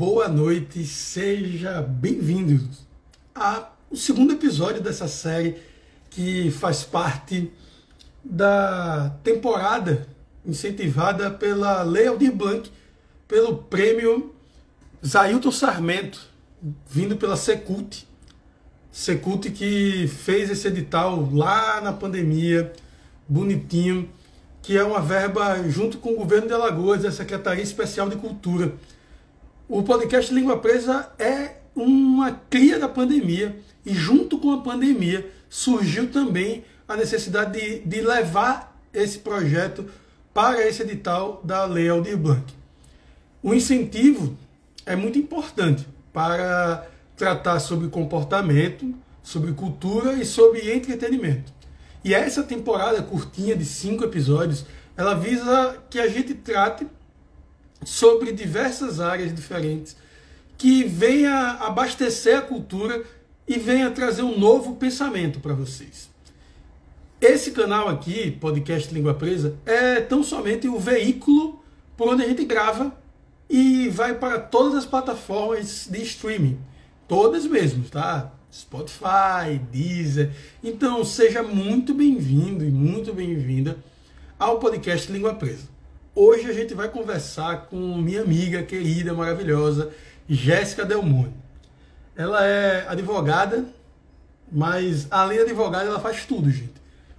[0.00, 2.66] boa noite, seja bem-vindo
[3.34, 5.56] ao segundo episódio dessa série
[6.08, 7.52] que faz parte
[8.24, 10.08] da temporada
[10.42, 12.72] incentivada pela Lei Aldir Blanc,
[13.28, 14.34] pelo prêmio
[15.06, 16.30] Zailton Sarmento,
[16.88, 18.06] vindo pela Secult.
[18.90, 22.72] Secult que fez esse edital lá na pandemia,
[23.28, 24.08] bonitinho,
[24.62, 28.16] que é uma verba junto com o governo de Alagoas e a Secretaria Especial de
[28.16, 28.72] Cultura.
[29.72, 33.56] O podcast Língua Presa é uma cria da pandemia
[33.86, 39.88] e junto com a pandemia surgiu também a necessidade de, de levar esse projeto
[40.34, 42.52] para esse edital da Lei Aldir Blanc.
[43.40, 44.36] O incentivo
[44.84, 48.92] é muito importante para tratar sobre comportamento,
[49.22, 51.52] sobre cultura e sobre entretenimento.
[52.02, 54.66] E essa temporada curtinha de cinco episódios,
[54.96, 56.88] ela visa que a gente trate
[57.84, 59.96] sobre diversas áreas diferentes,
[60.58, 63.02] que venha abastecer a cultura
[63.48, 66.10] e venha trazer um novo pensamento para vocês.
[67.20, 71.62] Esse canal aqui, Podcast Língua Presa, é tão somente o veículo
[71.96, 72.94] por onde a gente grava
[73.48, 76.58] e vai para todas as plataformas de streaming.
[77.08, 78.32] Todas mesmo, tá?
[78.52, 80.30] Spotify, Deezer.
[80.62, 83.78] Então, seja muito bem-vindo e muito bem-vinda
[84.38, 85.79] ao podcast Língua Presa.
[86.14, 89.92] Hoje a gente vai conversar com minha amiga querida, maravilhosa,
[90.28, 91.32] Jéssica Delmone.
[92.16, 93.64] Ela é advogada,
[94.50, 96.74] mas além de advogada, ela faz tudo, gente.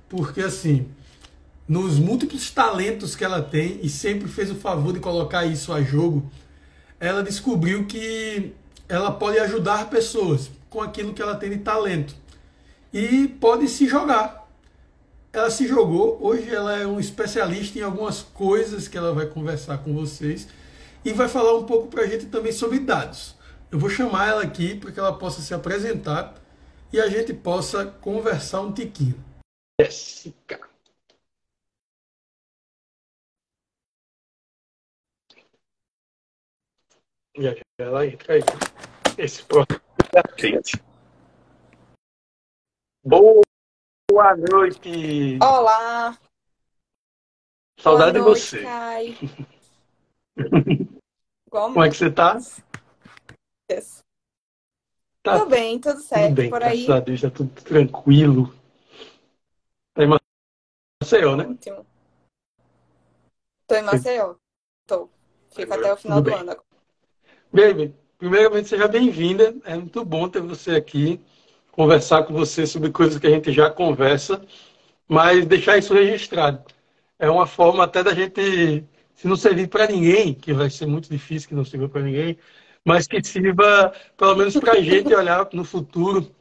[0.09, 0.89] Porque assim,
[1.65, 5.81] nos múltiplos talentos que ela tem e sempre fez o favor de colocar isso a
[5.81, 6.29] jogo,
[6.99, 8.53] ela descobriu que
[8.89, 12.13] ela pode ajudar pessoas com aquilo que ela tem de talento
[12.91, 14.40] e pode se jogar
[15.33, 16.17] ela se jogou.
[16.21, 20.47] Hoje ela é um especialista em algumas coisas que ela vai conversar com vocês
[21.03, 23.35] e vai falar um pouco para a gente também sobre dados.
[23.71, 26.35] Eu vou chamar ela aqui para que ela possa se apresentar
[26.91, 29.15] e a gente possa conversar um tiquinho.
[29.79, 30.69] Jéssica.
[37.37, 38.41] Já já ela entra aí.
[39.17, 39.79] Esse próximo.
[43.03, 43.41] Boa
[44.11, 45.39] Boa noite.
[45.41, 46.19] Olá.
[47.79, 48.61] Saudade Boa noite, de você.
[48.61, 49.17] Kai.
[51.49, 52.37] Como é que você tá?
[53.71, 54.03] Yes.
[55.23, 56.23] tá tudo bem, tudo certo.
[56.27, 56.85] Tudo bem, por aí.
[56.85, 58.53] Graças a Deus, tá tudo tranquilo.
[59.93, 60.09] Tá em
[61.01, 61.45] Maceió, né?
[61.45, 61.85] Ótimo.
[63.65, 64.35] Tô em Maceió.
[64.87, 65.09] Tô.
[65.51, 66.61] Fico até o final do ano.
[67.49, 69.55] Baby, primeiramente, seja bem-vinda.
[69.63, 71.25] É muito bom ter você aqui
[71.71, 74.41] conversar com você sobre coisas que a gente já conversa,
[75.07, 76.63] mas deixar isso registrado.
[77.19, 78.83] É uma forma até da gente,
[79.15, 82.37] se não servir para ninguém, que vai ser muito difícil que não sirva para ninguém,
[82.85, 86.31] mas que sirva pelo menos para a gente olhar no futuro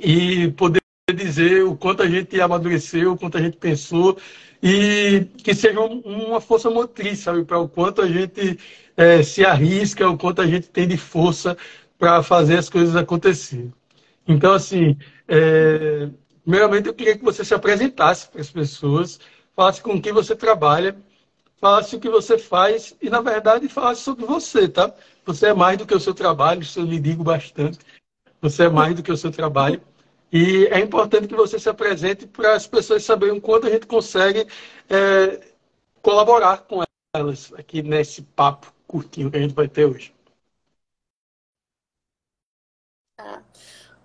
[0.00, 0.80] e poder
[1.14, 4.18] dizer o quanto a gente amadureceu, o quanto a gente pensou
[4.62, 8.58] e que seja uma força motriz, sabe, para o quanto a gente
[8.96, 11.56] é, se arrisca, o quanto a gente tem de força
[11.98, 13.72] para fazer as coisas acontecerem.
[14.28, 14.94] Então, assim,
[15.26, 16.10] é,
[16.42, 19.18] primeiramente eu queria que você se apresentasse para as pessoas,
[19.56, 20.94] falasse com quem você trabalha,
[21.58, 24.94] falasse o que você faz e, na verdade, falasse sobre você, tá?
[25.24, 27.78] Você é mais do que o seu trabalho, isso eu lhe digo bastante.
[28.40, 29.80] Você é mais do que o seu trabalho.
[30.30, 33.86] E é importante que você se apresente para as pessoas saberem o quanto a gente
[33.86, 34.46] consegue
[34.90, 35.40] é,
[36.02, 36.82] colaborar com
[37.14, 40.12] elas aqui nesse papo curtinho que a gente vai ter hoje.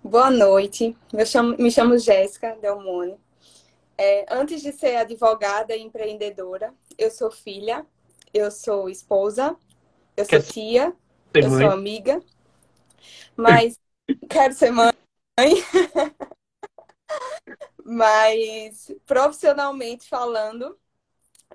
[0.06, 3.18] Boa noite, eu chamo, me chamo Jéssica Delmone.
[3.96, 7.86] É, antes de ser advogada e empreendedora, eu sou filha,
[8.32, 9.56] eu sou esposa,
[10.14, 10.94] eu sou tia,
[11.34, 12.20] eu sou amiga,
[13.34, 13.80] mas
[14.28, 14.92] quero ser mãe.
[17.82, 20.78] mas profissionalmente falando,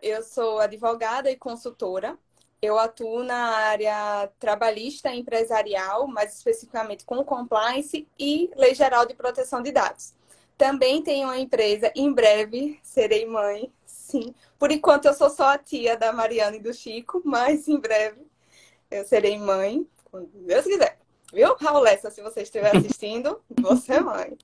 [0.01, 2.17] eu sou advogada e consultora.
[2.62, 9.61] Eu atuo na área trabalhista empresarial, mais especificamente com compliance e lei geral de proteção
[9.61, 10.14] de dados.
[10.58, 14.35] Também tenho uma empresa, em breve serei mãe, sim.
[14.58, 18.28] Por enquanto eu sou só a tia da Mariana e do Chico, mas em breve
[18.91, 21.00] eu serei mãe, quando Deus quiser.
[21.32, 24.38] Viu, Raul Lessa, se você estiver assistindo, você é mãe.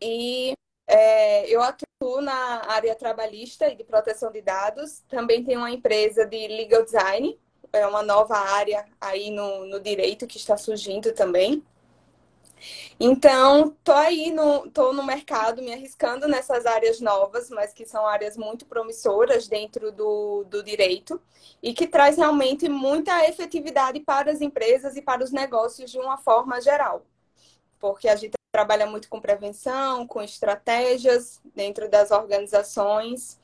[0.00, 0.54] E
[0.92, 5.02] é, eu atuo na área trabalhista e de proteção de dados.
[5.08, 7.38] Também tenho uma empresa de legal design,
[7.72, 11.64] é uma nova área aí no, no direito que está surgindo também.
[13.00, 18.06] Então, tô aí no, tô no mercado me arriscando nessas áreas novas, mas que são
[18.06, 21.20] áreas muito promissoras dentro do, do direito
[21.62, 26.18] e que traz realmente muita efetividade para as empresas e para os negócios de uma
[26.18, 27.06] forma geral.
[27.80, 33.40] Porque a gente trabalha muito com prevenção, com estratégias dentro das organizações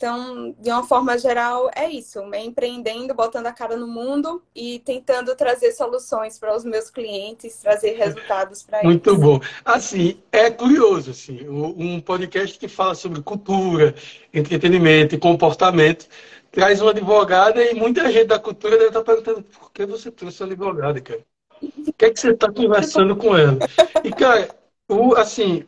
[0.00, 4.78] então, de uma forma geral, é isso: é empreendendo, botando a cara no mundo e
[4.78, 8.88] tentando trazer soluções para os meus clientes, trazer resultados para eles.
[8.88, 9.38] Muito bom.
[9.62, 13.94] Assim, é curioso, assim, um podcast que fala sobre cultura,
[14.32, 16.08] entretenimento e comportamento
[16.50, 20.42] traz uma advogada e muita gente da cultura deve estar perguntando por que você trouxe
[20.42, 21.20] a advogada, cara?
[21.62, 23.58] O que é que você está conversando com ela?
[24.02, 24.48] E, cara,
[24.88, 25.64] o, assim,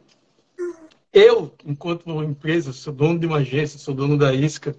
[1.13, 4.75] eu, enquanto uma empresa, sou dono de uma agência, sou dono da Isca,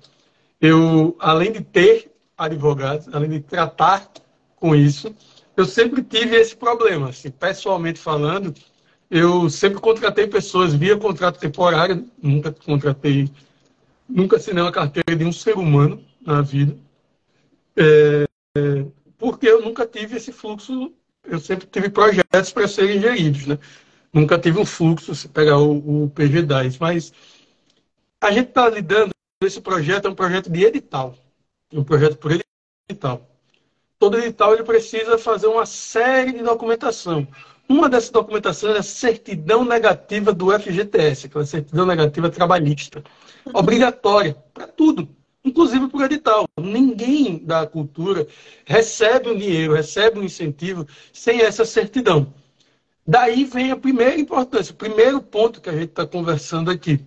[0.59, 4.09] eu, além de ter advogados, além de tratar
[4.55, 5.13] com isso,
[5.55, 7.09] eu sempre tive esse problema.
[7.09, 8.53] Assim, pessoalmente falando,
[9.09, 13.29] eu sempre contratei pessoas via contrato temporário, nunca contratei,
[14.09, 16.75] nunca assinei uma carteira de um ser humano na vida,
[17.75, 18.25] é,
[19.17, 20.91] porque eu nunca tive esse fluxo,
[21.25, 23.57] eu sempre tive projetos para serem geridos, né?
[24.13, 27.11] nunca tive um fluxo, se pegar o, o PG10, mas
[28.21, 29.11] a gente está lidando,
[29.41, 31.15] esse projeto é um projeto de edital,
[31.73, 32.31] um projeto por
[32.89, 33.27] edital.
[33.97, 37.27] Todo edital ele precisa fazer uma série de documentação.
[37.67, 43.03] Uma dessas documentações é a certidão negativa do FGTS, aquela certidão negativa trabalhista.
[43.53, 45.07] Obrigatória para tudo,
[45.43, 46.45] inclusive o edital.
[46.59, 48.27] Ninguém da cultura
[48.65, 52.33] recebe um dinheiro, recebe um incentivo sem essa certidão.
[53.05, 56.99] Daí vem a primeira importância, o primeiro ponto que a gente está conversando aqui.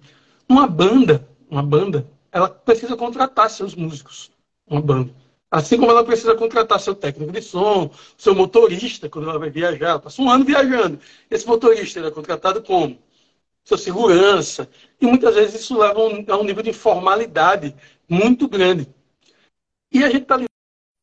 [0.48, 4.30] Uma banda, uma banda, ela precisa contratar seus músicos,
[4.68, 5.10] uma banda.
[5.50, 9.98] Assim como ela precisa contratar seu técnico de som, seu motorista, quando ela vai viajar.
[9.98, 10.98] Passa um ano viajando.
[11.30, 12.98] Esse motorista é contratado como?
[13.64, 14.68] Sua segurança.
[15.00, 17.74] E muitas vezes isso leva a um nível de informalidade
[18.08, 18.88] muito grande.
[19.90, 20.36] E a gente está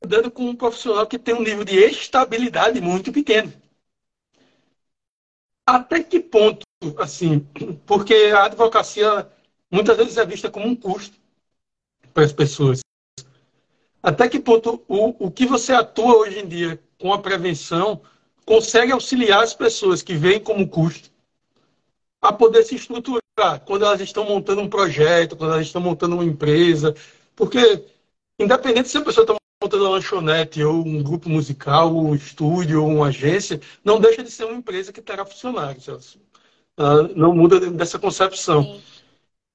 [0.03, 3.51] lidando com um profissional que tem um nível de estabilidade muito pequeno.
[5.65, 6.65] Até que ponto,
[6.97, 7.39] assim,
[7.85, 9.31] porque a advocacia
[9.71, 11.17] muitas vezes é vista como um custo
[12.13, 12.81] para as pessoas.
[14.01, 18.01] Até que ponto o, o que você atua hoje em dia com a prevenção
[18.45, 21.09] consegue auxiliar as pessoas que veem como custo
[22.21, 23.22] a poder se estruturar
[23.65, 26.95] quando elas estão montando um projeto, quando elas estão montando uma empresa.
[27.35, 27.83] Porque,
[28.39, 32.83] independente se a pessoa está montando uma lanchonete, ou um grupo musical, ou um estúdio,
[32.83, 36.17] ou uma agência, não deixa de ser uma empresa que terá funcionários.
[37.15, 38.79] Não muda dessa concepção.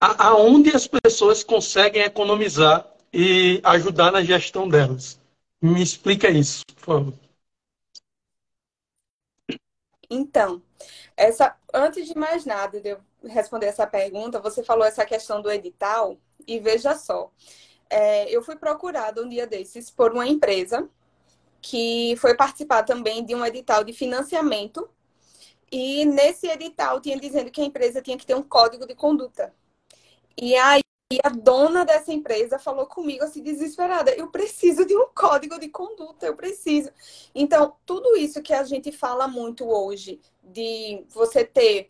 [0.01, 5.21] Aonde as pessoas conseguem economizar e ajudar na gestão delas?
[5.61, 7.15] Me explica isso, por favor.
[10.11, 10.63] Então,
[11.17, 15.51] essa, antes de mais nada de eu responder essa pergunta, você falou essa questão do
[15.51, 16.17] edital,
[16.47, 17.31] e veja só,
[17.91, 20.89] é, eu fui procurada um dia desses por uma empresa
[21.61, 24.89] que foi participar também de um edital de financiamento.
[25.71, 29.53] E nesse edital tinha dizendo que a empresa tinha que ter um código de conduta.
[30.37, 30.81] E aí
[31.25, 36.27] a dona dessa empresa falou comigo assim, desesperada: eu preciso de um código de conduta,
[36.27, 36.91] eu preciso.
[37.35, 41.89] Então, tudo isso que a gente fala muito hoje, de você ter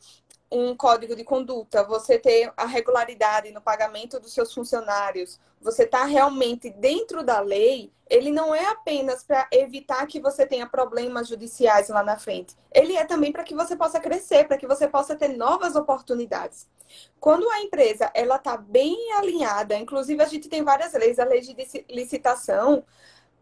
[0.50, 6.04] um código de conduta, você ter a regularidade no pagamento dos seus funcionários, você está
[6.04, 11.88] realmente dentro da lei, ele não é apenas para evitar que você tenha problemas judiciais
[11.88, 12.56] lá na frente.
[12.72, 16.66] Ele é também para que você possa crescer, para que você possa ter novas oportunidades.
[17.20, 21.40] Quando a empresa ela está bem alinhada, inclusive a gente tem várias leis, a lei
[21.40, 21.54] de
[21.90, 22.82] licitação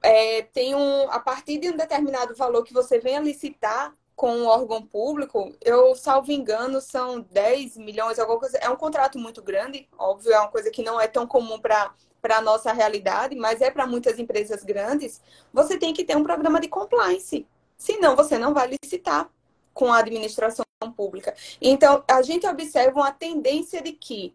[0.02, 4.46] é, tem um a partir de um determinado valor que você venha licitar, com um
[4.46, 8.56] órgão público, eu, salvo engano, são 10 milhões, alguma coisa.
[8.56, 11.92] É um contrato muito grande, óbvio, é uma coisa que não é tão comum para
[12.30, 15.20] a nossa realidade, mas é para muitas empresas grandes.
[15.52, 17.46] Você tem que ter um programa de compliance.
[17.76, 19.30] Senão, você não vai licitar
[19.74, 20.64] com a administração
[20.96, 21.34] pública.
[21.60, 24.34] Então, a gente observa uma tendência de que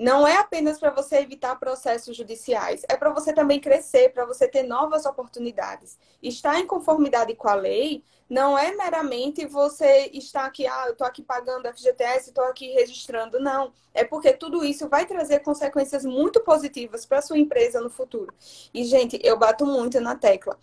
[0.00, 4.48] não é apenas para você evitar processos judiciais, é para você também crescer, para você
[4.48, 5.98] ter novas oportunidades.
[6.22, 11.06] Estar em conformidade com a lei não é meramente você estar aqui, ah, eu estou
[11.06, 13.38] aqui pagando FGTS, estou aqui registrando.
[13.38, 13.74] Não.
[13.92, 18.32] É porque tudo isso vai trazer consequências muito positivas para a sua empresa no futuro.
[18.72, 20.58] E, gente, eu bato muito na tecla.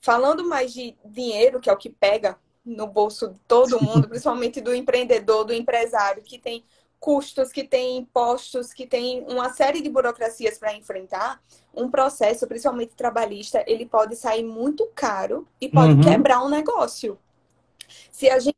[0.00, 4.60] Falando mais de dinheiro, que é o que pega no bolso de todo mundo, principalmente
[4.60, 6.64] do empreendedor, do empresário, que tem
[6.98, 11.42] custos, que tem impostos, que tem uma série de burocracias para enfrentar,
[11.74, 16.00] um processo, principalmente trabalhista, ele pode sair muito caro e pode uhum.
[16.00, 17.18] quebrar um negócio.
[18.10, 18.56] Se a gente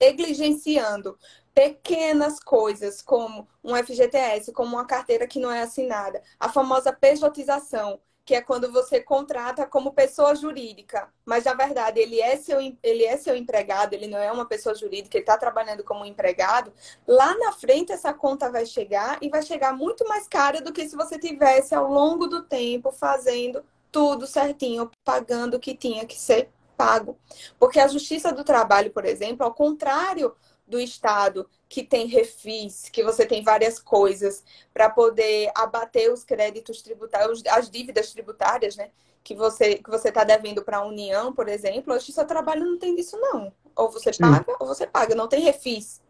[0.00, 1.18] negligenciando
[1.54, 8.00] pequenas coisas, como um FGTS, como uma carteira que não é assinada, a famosa pejotização,
[8.30, 13.04] que é quando você contrata como pessoa jurídica, mas na verdade ele é seu, ele
[13.04, 16.72] é seu empregado, ele não é uma pessoa jurídica, ele está trabalhando como empregado,
[17.08, 20.88] lá na frente essa conta vai chegar e vai chegar muito mais cara do que
[20.88, 26.16] se você tivesse ao longo do tempo fazendo tudo certinho, pagando o que tinha que
[26.16, 27.18] ser pago.
[27.58, 30.36] Porque a Justiça do Trabalho, por exemplo, ao contrário
[30.70, 36.80] do Estado, que tem refis, que você tem várias coisas para poder abater os créditos
[36.80, 38.90] tributários, as dívidas tributárias, né?
[39.22, 42.64] Que você que você está devendo para a União, por exemplo, a Justiça do Trabalho
[42.64, 43.52] não tem disso, não.
[43.76, 44.22] Ou você Sim.
[44.22, 46.00] paga ou você paga, não tem refis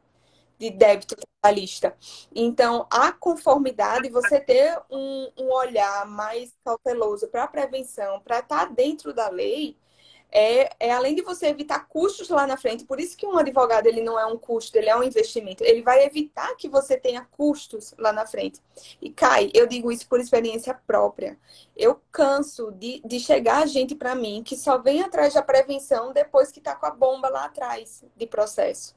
[0.59, 1.97] de débito trabalhista.
[2.35, 8.67] Então, a conformidade, você ter um, um olhar mais cauteloso para a prevenção, para estar
[8.67, 9.75] tá dentro da lei,
[10.33, 13.87] é, é além de você evitar custos lá na frente, por isso que um advogado
[13.87, 15.65] ele não é um custo, ele é um investimento.
[15.65, 18.61] Ele vai evitar que você tenha custos lá na frente.
[19.01, 21.39] E Kai, eu digo isso por experiência própria.
[21.77, 26.53] Eu canso de, de chegar gente para mim que só vem atrás da prevenção depois
[26.53, 28.95] que está com a bomba lá atrás de processo.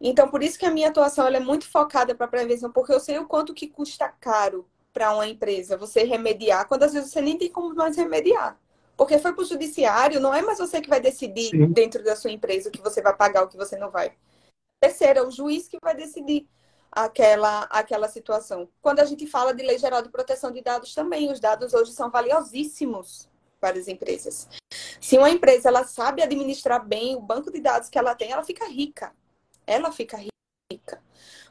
[0.00, 3.18] Então, por isso que a minha atuação é muito focada para prevenção, porque eu sei
[3.18, 7.38] o quanto que custa caro para uma empresa você remediar, quando às vezes você nem
[7.38, 8.58] tem como mais remediar.
[8.96, 11.72] Porque foi para o judiciário, não é mais você que vai decidir Sim.
[11.72, 14.12] dentro da sua empresa o que você vai pagar, o que você não vai.
[14.80, 16.46] Terceiro, é o juiz que vai decidir
[16.90, 18.68] aquela, aquela situação.
[18.80, 21.92] Quando a gente fala de lei geral de proteção de dados também, os dados hoje
[21.92, 23.28] são valiosíssimos
[23.60, 24.48] para as empresas.
[25.00, 28.44] Se uma empresa ela sabe administrar bem o banco de dados que ela tem, ela
[28.44, 29.12] fica rica.
[29.66, 30.30] Ela fica rica.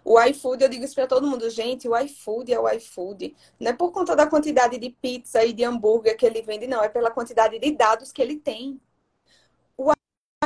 [0.03, 3.35] O iFood, eu digo isso para todo mundo, gente, o iFood é o iFood.
[3.59, 6.83] Não é por conta da quantidade de pizza e de hambúrguer que ele vende, não.
[6.83, 8.79] É pela quantidade de dados que ele tem.
[9.77, 9.91] O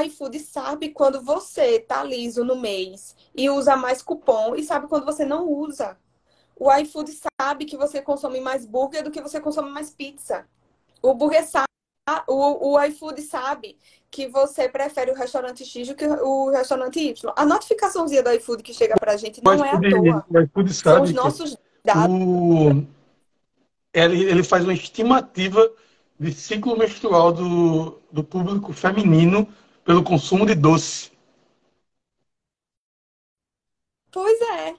[0.01, 5.05] iFood sabe quando você tá liso no mês e usa mais cupom e sabe quando
[5.05, 5.97] você não usa.
[6.55, 10.47] O iFood sabe que você consome mais burger do que você consome mais pizza.
[11.01, 11.67] O burger sabe
[12.27, 13.77] o, o iFood sabe
[14.13, 17.33] que você prefere o restaurante X do que o restaurante Y.
[17.35, 20.25] A notificaçãozinha do iFood que chega pra gente não é à toa.
[20.29, 22.15] O iFood sabe São os nossos dados.
[22.15, 22.85] O...
[23.91, 25.67] Ele, ele faz uma estimativa
[26.19, 29.51] de ciclo menstrual do, do público feminino
[29.83, 31.11] pelo consumo de doce.
[34.11, 34.75] Pois é,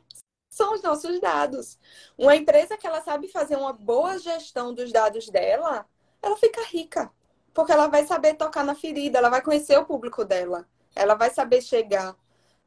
[0.48, 1.76] são os nossos dados.
[2.16, 5.84] Uma empresa que ela sabe fazer uma boa gestão dos dados dela,
[6.22, 7.10] ela fica rica.
[7.54, 11.30] Porque ela vai saber tocar na ferida, ela vai conhecer o público dela, ela vai
[11.30, 12.16] saber chegar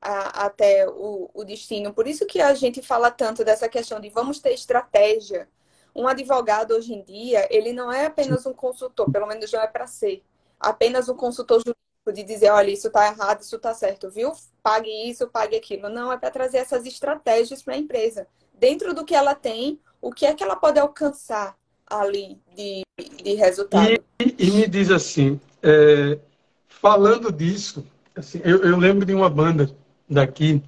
[0.01, 1.93] a, até o, o destino.
[1.93, 5.49] Por isso que a gente fala tanto dessa questão de vamos ter estratégia.
[5.93, 9.67] Um advogado hoje em dia, ele não é apenas um consultor, pelo menos não é
[9.67, 10.23] para ser.
[10.59, 14.31] Apenas um consultor jurídico de dizer, olha, isso está errado, isso está certo, viu?
[14.63, 15.89] Pague isso, pague aquilo.
[15.89, 18.27] Não, é para trazer essas estratégias para a empresa.
[18.53, 21.57] Dentro do que ela tem, o que é que ela pode alcançar
[21.89, 22.83] ali de,
[23.23, 23.89] de resultado.
[24.19, 26.19] E, e me diz assim, é,
[26.67, 29.73] falando disso, assim, eu, eu, lembro de uma banda
[30.09, 30.61] daqui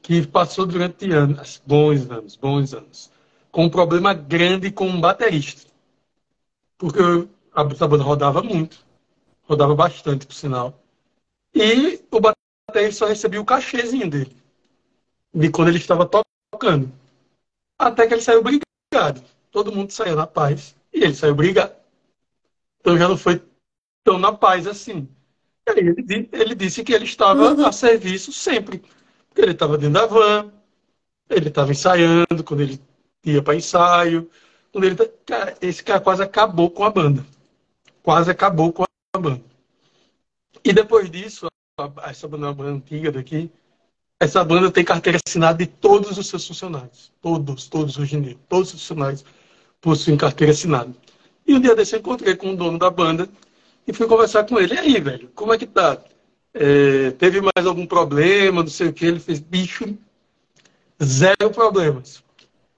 [0.00, 3.10] que passou durante anos, bons anos, bons anos,
[3.50, 5.70] com um problema grande com um baterista.
[6.78, 6.98] Porque
[7.54, 8.84] a, a banda rodava muito,
[9.44, 10.80] rodava bastante, por sinal.
[11.54, 14.36] E o baterista só recebia o cachezinho dele,
[15.34, 16.90] de quando ele estava tocando.
[17.78, 21.74] Até que ele saiu brigado todo mundo saiu na paz e ele saiu brigado.
[22.80, 23.40] Então já não foi
[24.02, 25.06] tão na paz assim.
[25.68, 27.66] E aí ele, ele disse que ele estava uhum.
[27.66, 28.82] a serviço sempre.
[29.28, 30.50] Porque ele estava dentro da van,
[31.30, 32.80] ele estava ensaiando quando ele
[33.24, 34.28] ia para ensaio.
[34.72, 37.24] Quando ele, cara, esse cara quase acabou com a banda.
[38.02, 39.42] Quase acabou com a banda.
[40.64, 41.46] E depois disso,
[42.04, 43.50] essa banda é uma banda antiga daqui,
[44.20, 47.12] essa banda tem carteira assinada de todos os seus funcionários.
[47.20, 48.38] Todos, todos em dia.
[48.48, 49.24] Todos os funcionários
[49.82, 50.94] possuem carteira assinada.
[51.46, 53.28] E um dia desse eu encontrei com o dono da banda
[53.86, 54.74] e fui conversar com ele.
[54.74, 55.98] E aí, velho, como é que tá?
[56.54, 59.04] É, teve mais algum problema, não sei o que?
[59.04, 59.98] Ele fez, bicho,
[61.02, 62.22] zero problemas.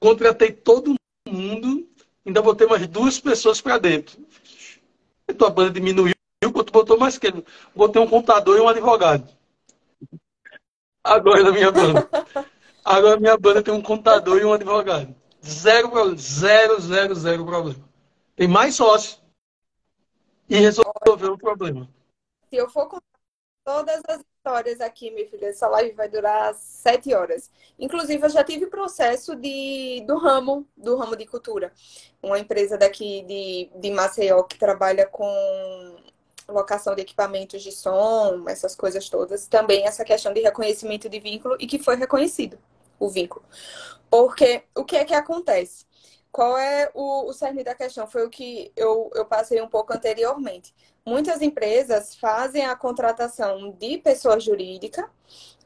[0.01, 0.95] Contratei todo
[1.29, 1.87] mundo,
[2.27, 4.19] ainda botei mais duas pessoas para dentro.
[5.29, 6.15] E tua banda diminuiu,
[6.53, 7.45] quanto botou mais que ele.
[7.77, 9.29] Botei um contador e um advogado.
[11.03, 12.09] Agora na minha banda.
[12.83, 15.15] Agora minha banda tem um contador e um advogado.
[15.45, 16.17] Zero problema.
[16.17, 17.89] Zero, zero, zero problema.
[18.35, 19.19] Tem mais sócio.
[20.49, 21.89] E resolveu o problema.
[22.49, 23.03] Se eu for contar
[23.65, 27.51] todas as histórias aqui, minha filha, essa live vai durar sete horas.
[27.79, 31.73] Inclusive, eu já tive processo de, do ramo, do ramo de cultura.
[32.23, 35.97] Uma empresa daqui de, de Maceió que trabalha com
[36.49, 41.57] locação de equipamentos de som, essas coisas todas, também essa questão de reconhecimento de vínculo
[41.59, 42.59] e que foi reconhecido
[43.05, 43.45] o vínculo.
[44.11, 45.87] Porque o que é que acontece?
[46.31, 48.07] Qual é o, o cerne da questão?
[48.07, 50.75] Foi o que eu, eu passei um pouco anteriormente.
[51.07, 55.09] Muitas empresas fazem a contratação de pessoa jurídica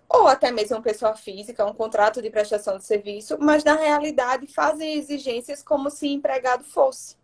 [0.09, 4.95] ou até mesmo pessoa física, um contrato de prestação de serviço, mas na realidade fazem
[4.95, 7.17] exigências como se empregado fosse.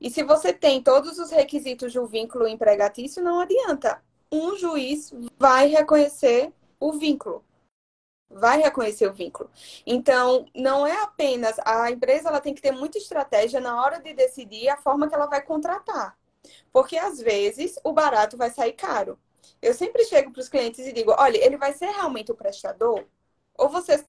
[0.00, 4.02] E se você tem todos os requisitos do vínculo empregatício, não adianta.
[4.30, 7.44] Um juiz vai reconhecer o vínculo.
[8.28, 9.50] Vai reconhecer o vínculo.
[9.86, 14.12] Então, não é apenas a empresa, ela tem que ter muita estratégia na hora de
[14.14, 16.16] decidir a forma que ela vai contratar.
[16.72, 19.18] Porque às vezes o barato vai sair caro.
[19.62, 23.04] Eu sempre chego para os clientes e digo: olha, ele vai ser realmente o prestador?
[23.56, 24.04] Ou você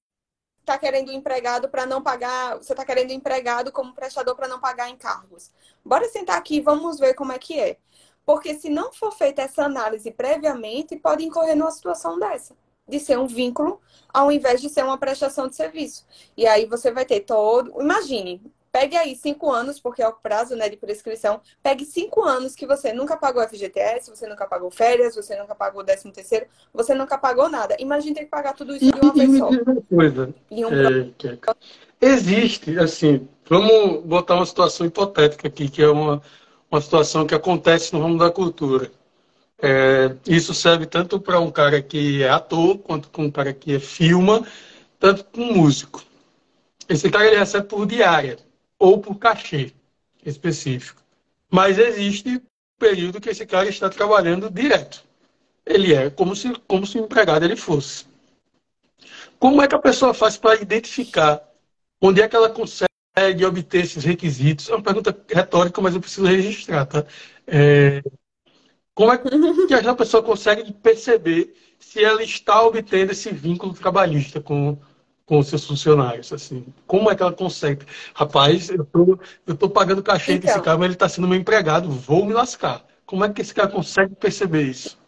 [0.60, 4.88] está querendo empregado para não pagar, você está querendo empregado como prestador para não pagar
[4.90, 5.50] encargos?
[5.84, 7.78] Bora sentar aqui vamos ver como é que é.
[8.26, 12.54] Porque se não for feita essa análise previamente, pode incorrer numa situação dessa,
[12.88, 13.80] de ser um vínculo
[14.12, 16.06] ao invés de ser uma prestação de serviço.
[16.36, 17.80] E aí você vai ter todo.
[17.80, 18.40] Imagine,
[18.70, 21.40] Pegue aí cinco anos, porque é o prazo né, de prescrição.
[21.62, 25.82] Pegue cinco anos que você nunca pagou FGTS, você nunca pagou férias, você nunca pagou
[25.82, 27.76] décimo terceiro, você nunca pagou nada.
[27.78, 29.48] Imagine ter que pagar tudo isso de uma vez só.
[29.48, 30.34] Uma coisa.
[30.50, 30.66] Um...
[30.66, 36.22] É, existe, assim, vamos botar uma situação hipotética aqui, que é uma,
[36.70, 38.90] uma situação que acontece no ramo da cultura.
[39.60, 43.74] É, isso serve tanto para um cara que é ator, quanto para um cara que
[43.74, 44.46] é filma,
[44.98, 46.04] tanto para um músico.
[46.88, 48.38] Esse cara ele recebe por diária
[48.78, 49.72] ou por cachê
[50.24, 51.02] específico.
[51.50, 52.42] Mas existe
[52.78, 55.04] período que esse cara está trabalhando direto.
[55.66, 58.06] Ele é como se, como se o empregado ele fosse.
[59.38, 61.42] Como é que a pessoa faz para identificar
[62.00, 64.68] onde é que ela consegue obter esses requisitos?
[64.68, 67.04] É uma pergunta retórica, mas eu preciso registrar, tá?
[67.46, 68.02] É...
[68.98, 74.76] Como é que a pessoa consegue perceber se ela está obtendo esse vínculo trabalhista com,
[75.24, 76.66] com os seus funcionários, assim.
[76.84, 77.86] Como é que ela consegue?
[78.12, 81.38] Rapaz, eu tô, eu tô pagando cachê então, desse cara, mas ele está sendo meu
[81.38, 82.84] empregado, vou me lascar.
[83.06, 84.98] Como é que esse cara consegue perceber isso?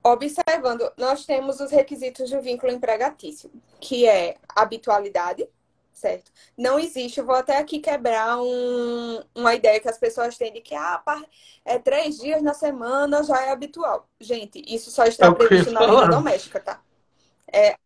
[0.00, 5.44] Observando, nós temos os requisitos do vínculo empregatício, que é habitualidade,
[5.92, 6.32] certo?
[6.56, 10.60] Não existe, eu vou até aqui quebrar um, uma ideia que as pessoas têm de
[10.60, 11.02] que ah,
[11.64, 14.08] é três dias na semana já é habitual.
[14.20, 16.82] Gente, isso só está é previsto na lei doméstica, tá?
[17.52, 17.76] É,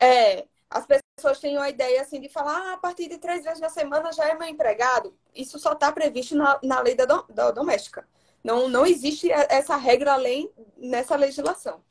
[0.00, 3.60] é, as pessoas têm uma ideia assim de falar, ah, a partir de três vezes
[3.60, 5.16] na semana já é meu empregado.
[5.34, 8.06] Isso só está previsto na, na lei da, do, da doméstica.
[8.42, 11.82] Não, não existe essa regra além nessa legislação.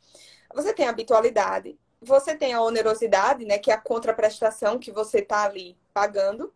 [0.54, 5.44] Você tem habitualidade, você tem a onerosidade, né, que é a contraprestação que você está
[5.44, 6.54] ali pagando.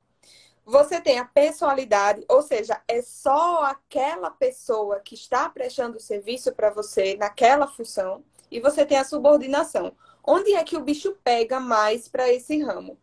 [0.66, 6.54] Você tem a pessoalidade, ou seja, é só aquela pessoa que está prestando o serviço
[6.54, 8.24] para você naquela função.
[8.52, 9.96] E você tem a subordinação.
[10.24, 13.00] Onde é que o bicho pega mais para esse ramo?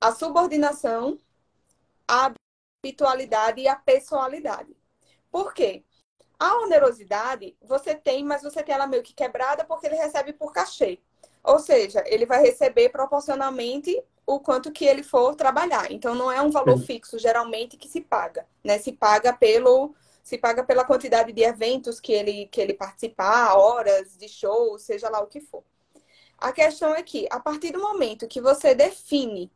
[0.00, 1.18] A subordinação,
[2.06, 2.32] a
[2.84, 4.76] habitualidade e a pessoalidade.
[5.30, 5.84] Por quê?
[6.38, 10.52] A onerosidade, você tem, mas você tem ela meio que quebrada porque ele recebe por
[10.52, 11.00] cachê.
[11.42, 15.90] Ou seja, ele vai receber proporcionalmente o quanto que ele for trabalhar.
[15.90, 16.86] Então não é um valor Sim.
[16.86, 18.78] fixo geralmente que se paga, né?
[18.78, 24.16] Se paga pelo se paga pela quantidade de eventos que ele que ele participar, horas
[24.16, 25.64] de show, seja lá o que for.
[26.38, 29.50] A questão é que a partir do momento que você define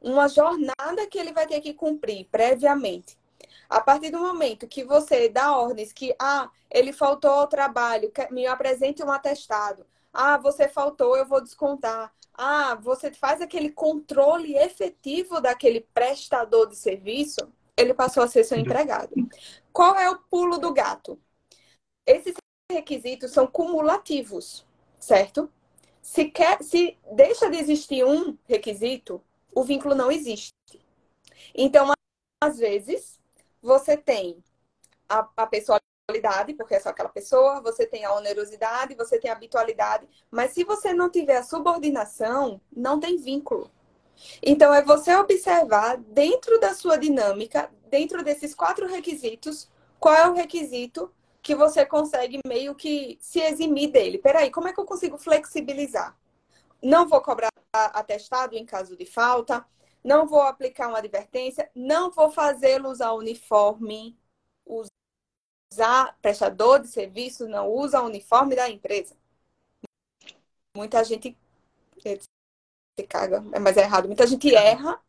[0.00, 3.18] uma jornada que ele vai ter que cumprir previamente,
[3.68, 8.46] a partir do momento que você dá ordens que ah, ele faltou ao trabalho, me
[8.46, 9.86] apresente um atestado.
[10.18, 12.10] Ah, você faltou, eu vou descontar.
[12.32, 18.58] Ah, você faz aquele controle efetivo daquele prestador de serviço, ele passou a ser seu
[18.58, 19.14] empregado.
[19.70, 21.20] Qual é o pulo do gato?
[22.06, 22.32] Esses
[22.72, 24.66] requisitos são cumulativos,
[24.98, 25.52] certo?
[26.00, 29.22] Se, quer, se deixa de existir um requisito,
[29.54, 30.50] o vínculo não existe.
[31.54, 31.92] Então,
[32.42, 33.20] às vezes,
[33.60, 34.42] você tem
[35.06, 35.78] a, a pessoa
[36.56, 40.62] porque é só aquela pessoa, você tem a onerosidade, você tem a habitualidade, mas se
[40.62, 43.68] você não tiver a subordinação, não tem vínculo.
[44.40, 50.34] Então é você observar dentro da sua dinâmica, dentro desses quatro requisitos, qual é o
[50.34, 54.18] requisito que você consegue meio que se eximir dele.
[54.18, 56.16] Peraí, como é que eu consigo flexibilizar?
[56.80, 59.66] Não vou cobrar atestado em caso de falta,
[60.04, 64.16] não vou aplicar uma advertência, não vou fazê-lo usar uniforme,
[66.20, 69.16] prestador de serviço não usa o uniforme da empresa.
[70.76, 71.36] Muita gente
[72.02, 74.06] se caga, mas é errado.
[74.06, 75.00] Muita gente erra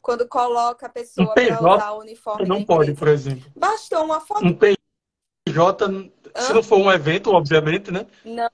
[0.00, 2.46] quando coloca a pessoa um para usar o uniforme.
[2.46, 3.50] Não pode, por exemplo.
[3.54, 4.44] Bastou uma foto.
[4.44, 6.42] Um PJ, Hã?
[6.42, 8.06] se não for um evento, obviamente, né?
[8.24, 8.50] Não.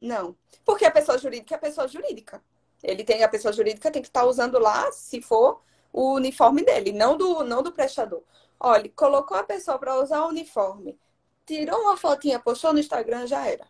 [0.00, 0.36] Não.
[0.64, 2.42] Porque a pessoa jurídica é a pessoa jurídica.
[2.82, 6.92] Ele tem a pessoa jurídica tem que estar usando lá, se for o uniforme dele,
[6.92, 8.22] não do não do prestador.
[8.58, 10.98] Olha, colocou a pessoa para usar o uniforme,
[11.44, 13.66] tirou uma fotinha, postou no Instagram, já era.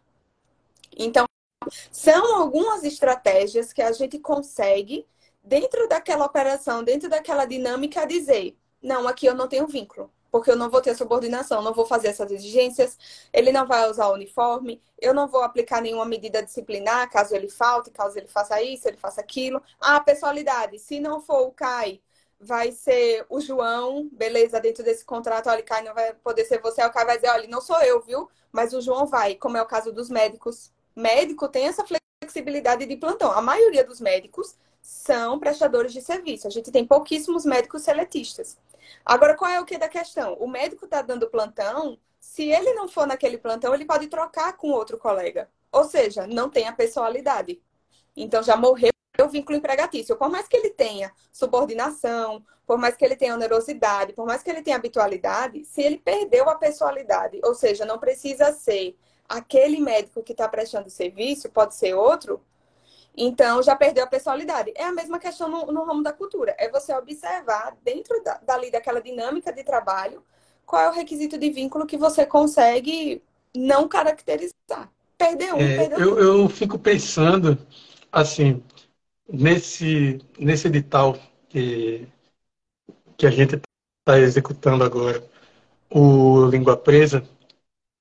[0.96, 1.27] Então,
[1.90, 5.07] são algumas estratégias que a gente consegue,
[5.42, 10.57] dentro daquela operação, dentro daquela dinâmica, dizer: não, aqui eu não tenho vínculo, porque eu
[10.57, 12.99] não vou ter subordinação, não vou fazer essas exigências,
[13.33, 17.49] ele não vai usar o uniforme, eu não vou aplicar nenhuma medida disciplinar, caso ele
[17.49, 19.62] falte, caso ele faça isso, ele faça aquilo.
[19.81, 22.01] Ah, pessoalidade, se não for o CAI,
[22.40, 26.85] vai ser o João, beleza, dentro desse contrato, olha, Caio, não vai poder ser você,
[26.85, 28.29] o Caio vai dizer, olha, não sou eu, viu?
[28.53, 30.72] Mas o João vai, como é o caso dos médicos.
[30.94, 31.85] Médico tem essa
[32.22, 33.31] flexibilidade de plantão.
[33.33, 36.46] A maioria dos médicos são prestadores de serviço.
[36.46, 38.57] A gente tem pouquíssimos médicos seletistas.
[39.05, 40.35] Agora, qual é o que da questão?
[40.35, 44.70] O médico está dando plantão, se ele não for naquele plantão, ele pode trocar com
[44.70, 45.51] outro colega.
[45.72, 47.61] Ou seja, não tem a pessoalidade.
[48.16, 48.90] Então já morreu
[49.27, 50.17] o vínculo empregatício.
[50.17, 54.51] Por mais que ele tenha subordinação, por mais que ele tenha onerosidade, por mais que
[54.51, 58.97] ele tenha habitualidade, se ele perdeu a pessoalidade, ou seja, não precisa ser
[59.29, 62.41] aquele médico que está prestando serviço, pode ser outro,
[63.17, 64.73] então já perdeu a pessoalidade.
[64.75, 66.55] É a mesma questão no, no ramo da cultura.
[66.59, 70.23] É você observar dentro da, dali daquela dinâmica de trabalho
[70.67, 73.23] qual é o requisito de vínculo que você consegue
[73.55, 74.91] não caracterizar.
[75.17, 77.57] Perder um, é, perdeu eu, eu fico pensando
[78.12, 78.62] assim,
[79.29, 82.07] nesse, nesse edital que,
[83.17, 83.57] que a gente
[84.01, 85.25] está executando agora,
[85.91, 87.25] o Língua Presa,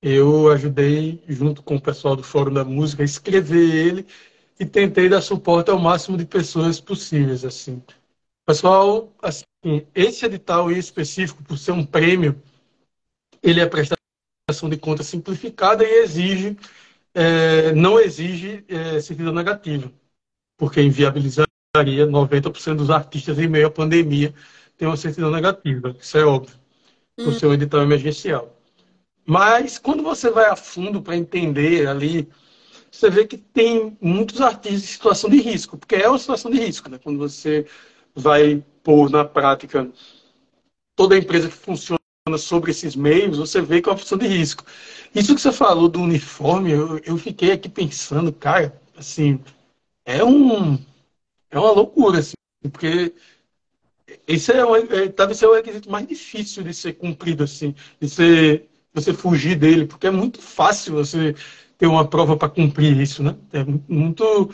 [0.02, 4.06] eu ajudei, junto com o pessoal do Fórum da Música, a escrever ele
[4.58, 7.44] e tentei dar suporte ao máximo de pessoas possíveis.
[7.44, 7.82] assim.
[8.46, 12.40] Pessoal, assim, esse edital em específico, por ser um prêmio,
[13.42, 16.56] ele é prestação de conta simplificada e exige,
[17.14, 19.92] é, não exige é, certidão negativa
[20.56, 24.34] porque inviabilizaria 90% dos artistas em meio à pandemia
[24.76, 25.94] ter uma certidão negativa.
[26.00, 26.56] Isso é óbvio,
[27.16, 27.32] por hum.
[27.32, 28.56] ser um edital emergencial.
[29.26, 32.28] Mas quando você vai a fundo para entender ali,
[32.90, 36.58] você vê que tem muitos artistas em situação de risco, porque é uma situação de
[36.58, 36.98] risco, né?
[37.02, 37.66] Quando você
[38.14, 39.90] vai pôr na prática
[40.94, 41.98] toda a empresa que funciona
[42.38, 44.64] sobre esses meios, você vê que é uma função de risco.
[45.14, 49.40] Isso que você falou do uniforme, eu, eu fiquei aqui pensando, cara, assim,
[50.06, 50.78] é um
[51.50, 52.34] é uma loucura, assim,
[52.70, 53.14] porque
[54.26, 58.08] esse é, um, é deve ser o requisito mais difícil de ser cumprido, assim, de
[58.08, 61.34] ser, você fugir dele, porque é muito fácil você
[61.78, 63.36] ter uma prova para cumprir isso, né?
[63.52, 64.50] É muito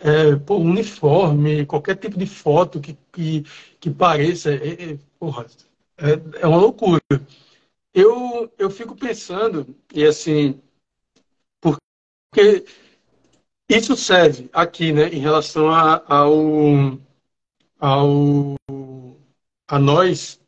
[0.00, 3.44] é, pô, uniforme, qualquer tipo de foto que, que,
[3.80, 5.46] que pareça, é, é, porra,
[5.98, 7.00] é, é uma loucura.
[7.94, 10.60] Eu, eu fico pensando, e assim,
[11.60, 12.64] porque
[13.76, 16.98] isso serve aqui, né, em relação a, ao,
[17.78, 18.56] ao,
[19.68, 20.40] a nós,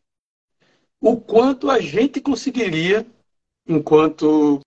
[1.00, 3.06] o quanto a gente conseguiria,
[3.66, 4.60] enquanto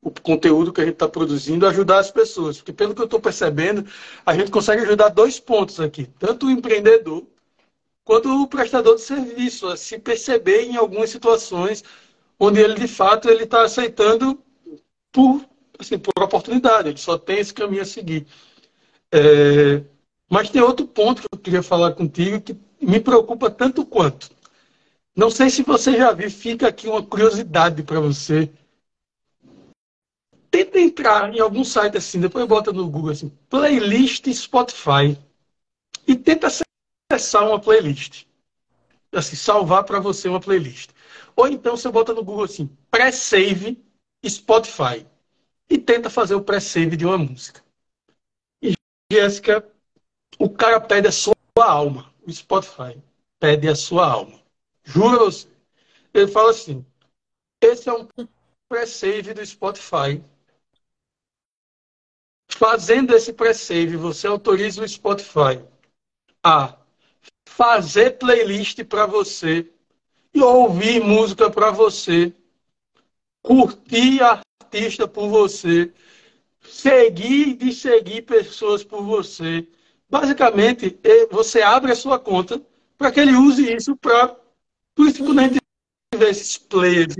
[0.00, 2.58] o conteúdo que a gente está produzindo, ajudar as pessoas.
[2.58, 3.84] Porque, pelo que eu estou percebendo,
[4.24, 7.26] a gente consegue ajudar dois pontos aqui: tanto o empreendedor
[8.04, 11.84] quanto o prestador de serviço a se perceber em algumas situações
[12.40, 14.42] onde ele, de fato, ele está aceitando
[15.12, 15.44] por
[15.78, 18.26] assim, por oportunidade, ele só tem esse caminho a seguir.
[19.12, 19.82] É,
[20.28, 24.30] mas tem outro ponto que eu queria falar contigo que me preocupa tanto quanto.
[25.16, 28.50] Não sei se você já viu, fica aqui uma curiosidade para você.
[30.50, 35.18] Tenta entrar em algum site assim, depois bota no Google assim, playlist Spotify
[36.06, 36.48] e tenta
[37.10, 38.24] acessar uma playlist.
[39.12, 40.90] Assim, salvar para você uma playlist.
[41.34, 43.82] Ou então você bota no Google assim, pré-save
[44.26, 45.06] Spotify
[45.68, 47.62] e tenta fazer o pré-save de uma música.
[48.62, 48.74] E
[49.12, 49.66] Jéssica,
[50.38, 52.12] o cara pede a sua alma.
[52.26, 53.00] O Spotify
[53.38, 54.40] pede a sua alma.
[54.84, 55.48] Juro você.
[56.14, 56.84] Ele fala assim:
[57.60, 58.08] esse é um
[58.68, 60.22] pré-save do Spotify.
[62.50, 65.62] Fazendo esse pré-save, você autoriza o Spotify
[66.42, 66.76] a
[67.48, 69.70] fazer playlist para você
[70.32, 72.32] e ouvir música para você,
[73.42, 75.90] curtir a artista por você,
[76.62, 79.66] seguir e seguir pessoas por você.
[80.10, 80.98] Basicamente,
[81.30, 82.60] você abre a sua conta
[82.98, 84.36] para que ele use isso para.
[84.94, 85.60] Por isso, quando a gente
[86.14, 87.14] vê esses players.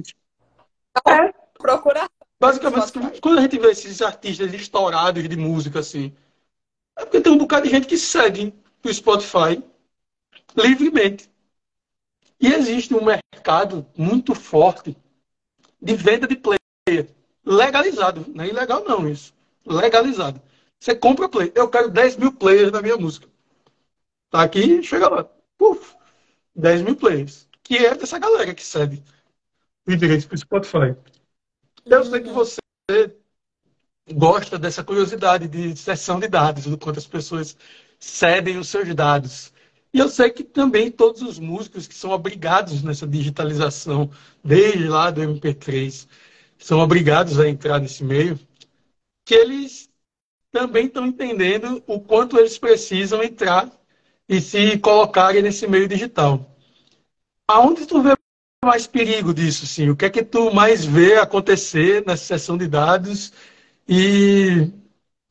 [1.07, 1.33] É.
[1.59, 2.09] Procurar.
[2.39, 6.15] Basicamente, quando a gente vê esses artistas estourados de música, assim,
[6.97, 9.63] é porque tem um bocado de gente que segue o Spotify
[10.57, 11.29] livremente.
[12.41, 14.97] E existe um mercado muito forte
[15.83, 16.58] de venda de player
[17.49, 18.25] legalizado.
[18.35, 19.33] Não é ilegal, não, isso.
[19.67, 20.41] Legalizado.
[20.79, 21.51] Você compra play.
[21.55, 23.27] Eu quero 10 mil players na minha música.
[24.31, 25.25] Tá aqui, chega lá.
[25.57, 25.97] Puf,
[26.55, 27.49] 10 mil players.
[27.63, 29.03] Que é dessa galera que cede
[29.87, 30.97] o direito para o Spotify.
[31.87, 32.59] Eu sei que você
[34.13, 37.57] gosta dessa curiosidade de sessão de dados, do quanto as pessoas
[37.99, 39.53] cedem os seus dados.
[39.93, 44.11] E eu sei que também todos os músicos que são obrigados nessa digitalização,
[44.45, 46.07] desde lá do MP3,
[46.59, 48.39] são obrigados a entrar nesse meio,
[49.25, 49.89] que eles
[50.51, 53.71] também estão entendendo o quanto eles precisam entrar
[54.29, 56.55] e se colocarem nesse meio digital.
[57.47, 58.15] Aonde tu vê
[58.65, 59.89] mais perigo disso, sim?
[59.89, 63.33] O que é que tu mais vê acontecer nessa sessão de dados
[63.89, 64.71] e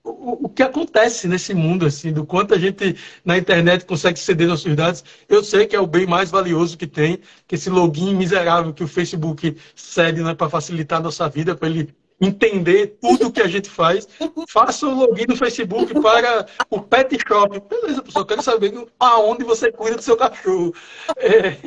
[0.08, 4.48] o, o que acontece nesse mundo, assim, do quanto a gente na internet consegue ceder
[4.48, 5.04] nossos dados?
[5.28, 8.84] Eu sei que é o bem mais valioso que tem, que esse login miserável que
[8.84, 13.42] o Facebook cede né, para facilitar a nossa vida, para ele entender tudo o que
[13.42, 14.08] a gente faz.
[14.50, 17.62] Faça o login no Facebook para o pet shop.
[17.70, 20.74] Beleza, pessoal, quero saber aonde você cuida do seu cachorro.
[21.18, 21.58] É,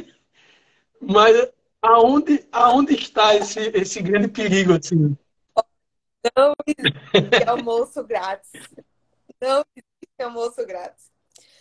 [1.00, 1.48] mas
[1.82, 5.16] aonde, aonde está esse, esse grande perigo, assim?
[6.36, 8.50] Não existe almoço grátis.
[9.40, 11.10] Não existe almoço grátis.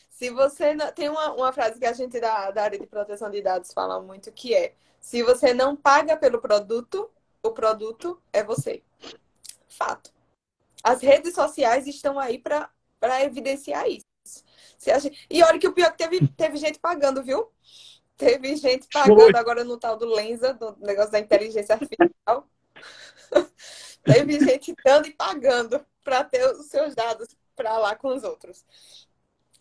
[0.10, 0.92] Se você não...
[0.92, 4.02] Tem uma, uma frase que a gente da, da área de proteção de dados fala
[4.02, 7.10] muito, que é se você não paga pelo produto,
[7.42, 8.84] o produto é você.
[9.68, 10.12] Fato.
[10.84, 12.70] As redes sociais estão aí para
[13.24, 14.06] evidenciar isso.
[14.78, 15.26] Gente...
[15.30, 17.52] E olha que o pior é que teve, teve gente pagando, viu?
[18.18, 19.36] Teve gente pagando Foi.
[19.36, 22.48] agora no tal do Lenza, do negócio da inteligência artificial.
[24.04, 28.66] Teve gente dando e pagando para ter os seus dados para lá com os outros.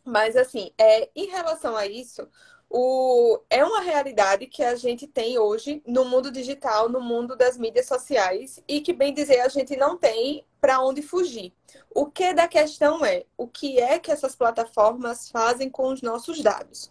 [0.04, 2.26] Mas, assim, é, em relação a isso,
[2.70, 7.56] o, é uma realidade que a gente tem hoje no mundo digital, no mundo das
[7.56, 11.52] mídias sociais, e que, bem dizer, a gente não tem para onde fugir.
[11.94, 16.42] O que da questão é o que é que essas plataformas fazem com os nossos
[16.42, 16.90] dados?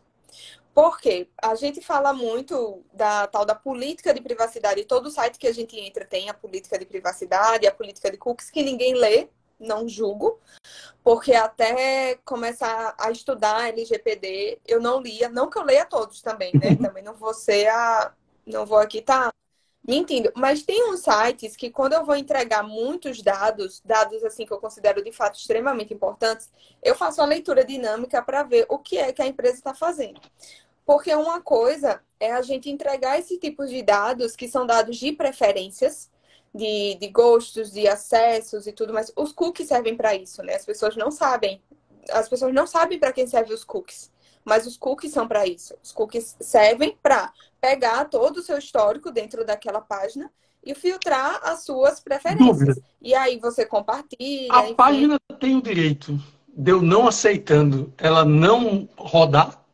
[0.77, 4.85] Porque a gente fala muito da tal da política de privacidade.
[4.85, 8.51] Todo site que a gente entra tem a política de privacidade, a política de cookies,
[8.51, 9.27] que ninguém lê,
[9.59, 10.39] não julgo.
[11.03, 15.29] Porque até começar a estudar LGPD, eu não lia.
[15.29, 16.75] Não que eu leia todos também, né?
[16.79, 18.13] Também não vou ser a.
[18.45, 19.33] Não vou aqui tá
[19.87, 20.31] mentindo.
[20.35, 24.59] Mas tem uns sites que, quando eu vou entregar muitos dados, dados assim que eu
[24.59, 26.51] considero de fato extremamente importantes,
[26.83, 30.21] eu faço uma leitura dinâmica para ver o que é que a empresa está fazendo.
[30.87, 35.11] Porque uma coisa é a gente entregar esse tipo de dados, que são dados de
[35.11, 36.09] preferências,
[36.55, 40.55] de, de gostos, de acessos e tudo, mas os cookies servem para isso, né?
[40.55, 41.61] As pessoas não sabem.
[42.09, 44.09] As pessoas não sabem para quem servem os cookies,
[44.45, 45.75] mas os cookies são para isso.
[45.83, 50.31] Os cookies servem para pegar todo o seu histórico dentro daquela página
[50.63, 52.47] e filtrar as suas preferências.
[52.47, 52.81] Dúvida.
[53.01, 54.53] E aí você compartilha.
[54.53, 54.75] A enfim.
[54.75, 59.66] página tem o direito de eu não aceitando ela não rodar?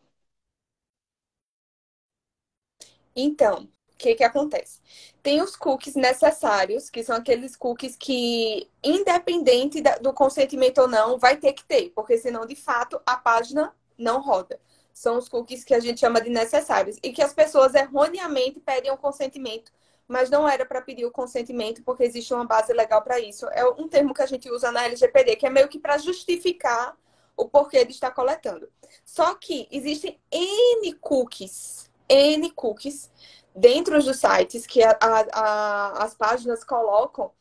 [3.15, 4.80] Então, o que, que acontece?
[5.21, 11.38] Tem os cookies necessários, que são aqueles cookies que, independente do consentimento ou não, vai
[11.38, 14.60] ter que ter, porque senão, de fato, a página não roda.
[14.93, 18.91] São os cookies que a gente chama de necessários e que as pessoas erroneamente pedem
[18.91, 19.71] o consentimento,
[20.08, 23.47] mas não era para pedir o consentimento, porque existe uma base legal para isso.
[23.47, 26.95] É um termo que a gente usa na LGPD, que é meio que para justificar
[27.36, 28.69] o porquê de estar coletando.
[29.04, 33.12] Só que existem N cookies N cookies
[33.56, 37.32] dentro dos sites que a, a, a, as páginas colocam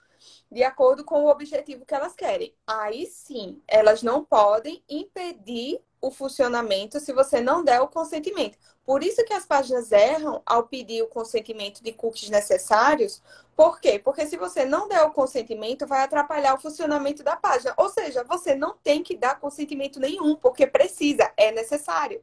[0.50, 2.54] de acordo com o objetivo que elas querem.
[2.66, 8.58] Aí sim, elas não podem impedir o funcionamento se você não der o consentimento.
[8.84, 13.22] Por isso que as páginas erram ao pedir o consentimento de cookies necessários.
[13.54, 13.98] Por quê?
[13.98, 17.72] Porque se você não der o consentimento, vai atrapalhar o funcionamento da página.
[17.76, 22.22] Ou seja, você não tem que dar consentimento nenhum, porque precisa, é necessário.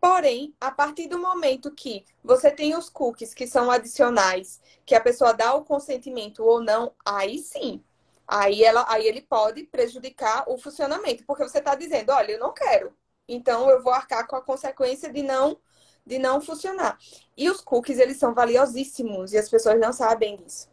[0.00, 5.00] Porém, a partir do momento que você tem os cookies que são adicionais, que a
[5.00, 7.84] pessoa dá o consentimento ou não, aí sim.
[8.26, 12.54] Aí, ela, aí ele pode prejudicar o funcionamento, porque você está dizendo, olha, eu não
[12.54, 12.94] quero.
[13.28, 15.58] Então eu vou arcar com a consequência de não
[16.06, 16.98] de não funcionar.
[17.36, 20.68] E os cookies, eles são valiosíssimos e as pessoas não sabem disso.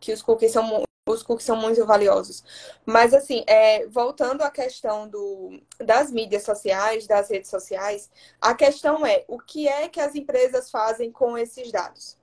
[0.00, 2.42] Que os cookies são os cookies são muito valiosos.
[2.86, 9.04] Mas, assim, é, voltando à questão do, das mídias sociais, das redes sociais, a questão
[9.04, 12.16] é o que é que as empresas fazem com esses dados?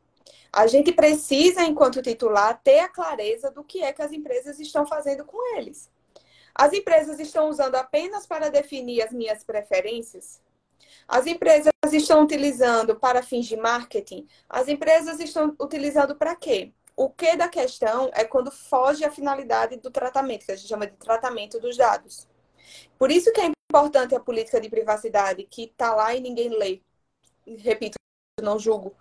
[0.51, 4.85] A gente precisa, enquanto titular, ter a clareza do que é que as empresas estão
[4.85, 5.89] fazendo com eles.
[6.53, 10.41] As empresas estão usando apenas para definir as minhas preferências?
[11.07, 14.27] As empresas estão utilizando para fins de marketing?
[14.49, 16.73] As empresas estão utilizando para quê?
[17.01, 20.85] O que da questão é quando foge a finalidade do tratamento, que a gente chama
[20.85, 22.27] de tratamento dos dados.
[22.95, 26.79] Por isso que é importante a política de privacidade, que está lá e ninguém lê.
[27.57, 27.97] Repito,
[28.39, 28.95] não julgo.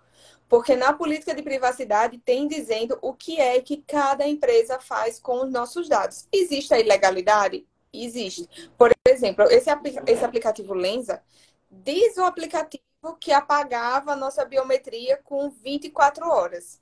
[0.49, 5.45] Porque na política de privacidade tem dizendo o que é que cada empresa faz com
[5.45, 6.27] os nossos dados.
[6.31, 7.67] Existe a ilegalidade?
[7.93, 8.49] Existe.
[8.79, 9.69] Por exemplo, esse,
[10.07, 11.21] esse aplicativo Lensa
[11.69, 12.81] diz o aplicativo
[13.19, 16.81] que apagava a nossa biometria com 24 horas.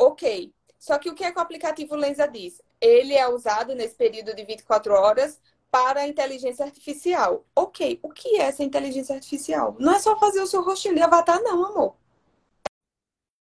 [0.00, 0.50] Ok.
[0.78, 2.62] Só que o que é que o aplicativo Lensa diz?
[2.80, 5.38] Ele é usado nesse período de 24 horas
[5.70, 7.44] para a inteligência artificial.
[7.54, 9.76] Ok, o que é essa inteligência artificial?
[9.78, 11.96] Não é só fazer o seu rostinho de avatar, não, amor.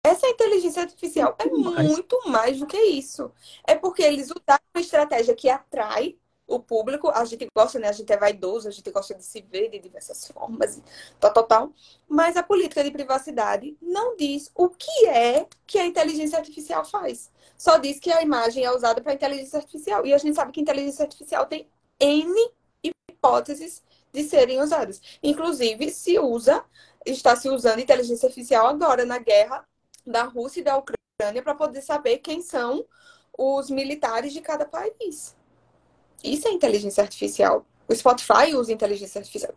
[0.03, 3.31] Essa inteligência artificial é muito mais do que isso.
[3.67, 6.17] É porque eles usaram uma estratégia que atrai
[6.49, 7.87] o público, a gente gosta, né?
[7.89, 10.81] A gente é vaidoso, a gente gosta de se ver de diversas formas,
[11.19, 11.73] tal, tal, tal.
[12.07, 17.31] Mas a política de privacidade não diz o que é que a inteligência artificial faz.
[17.57, 20.05] Só diz que a imagem é usada para inteligência artificial.
[20.05, 22.51] E a gente sabe que inteligência artificial tem N
[22.83, 25.01] hipóteses de serem usadas.
[25.21, 26.65] Inclusive, se usa,
[27.05, 29.65] está se usando inteligência artificial agora na guerra
[30.05, 32.85] da Rússia e da Ucrânia para poder saber quem são
[33.37, 35.37] os militares de cada país.
[36.23, 37.65] Isso é inteligência artificial.
[37.87, 39.53] O Spotify usa inteligência artificial.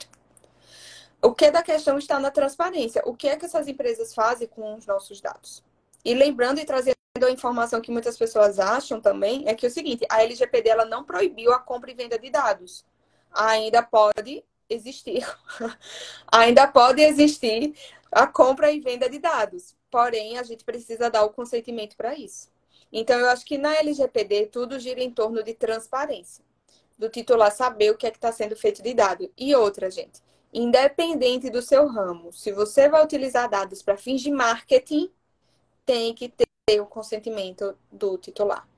[1.21, 3.03] O que da questão está na transparência.
[3.05, 5.63] O que é que essas empresas fazem com os nossos dados?
[6.05, 9.73] E lembrando e trazendo a informação que muitas pessoas acham também, é que é o
[9.73, 12.85] seguinte, a LGPD ela não proibiu a compra e venda de dados.
[13.33, 15.25] Ainda pode existir.
[16.33, 17.75] Ainda pode existir
[18.11, 19.77] a compra e venda de dados.
[19.91, 22.49] Porém, a gente precisa dar o consentimento para isso.
[22.93, 26.45] Então, eu acho que na LGPD tudo gira em torno de transparência.
[27.03, 29.29] Do titular saber o que é que está sendo feito de dado.
[29.37, 34.31] E outra, gente, independente do seu ramo, se você vai utilizar dados para fins de
[34.31, 35.13] marketing,
[35.85, 38.69] tem que ter o consentimento do titular.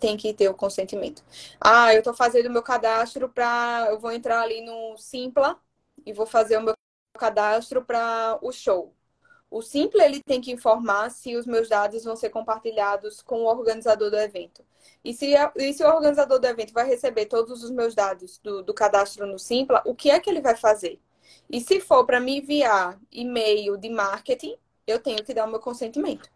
[0.00, 1.22] Tem que ter o consentimento.
[1.60, 3.86] Ah, eu estou fazendo o meu cadastro para.
[3.88, 5.56] Eu vou entrar ali no Simpla
[6.04, 6.74] e vou fazer o meu
[7.16, 8.92] cadastro para o show.
[9.50, 13.46] O Simpla ele tem que informar se os meus dados vão ser compartilhados com o
[13.46, 14.64] organizador do evento.
[15.04, 18.62] E se, e se o organizador do evento vai receber todos os meus dados do,
[18.62, 21.00] do cadastro no Simpla, o que é que ele vai fazer?
[21.48, 25.60] E se for para me enviar e-mail de marketing, eu tenho que dar o meu
[25.60, 26.28] consentimento.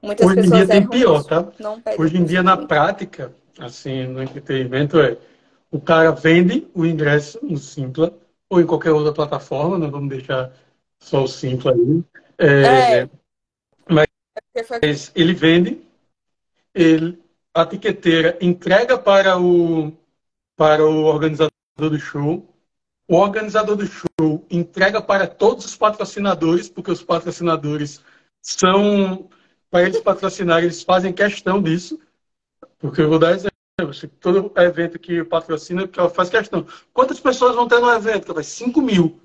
[0.00, 1.52] Muitas Hoje em dia tem pior, isso, tá?
[1.98, 5.16] Hoje em dia, na prática, assim, no entretenimento, é
[5.70, 8.16] o cara vende o ingresso no Simpla
[8.48, 10.52] ou em qualquer outra plataforma, não vamos deixar
[11.00, 12.04] só o Simpla aí.
[12.38, 13.10] É, é.
[13.88, 15.80] Mas ele vende,
[16.74, 17.22] ele,
[17.54, 19.92] a tiqueteira entrega para o,
[20.56, 22.46] para o organizador do show,
[23.08, 28.02] o organizador do show entrega para todos os patrocinadores, porque os patrocinadores
[28.42, 29.28] são,
[29.70, 32.00] para eles patrocinarem, eles fazem questão disso,
[32.78, 33.56] porque eu vou dar exemplo.
[34.20, 36.66] Todo evento que patrocina, faz questão.
[36.94, 38.32] Quantas pessoas vão ter no evento?
[38.32, 39.20] Vai 5 mil.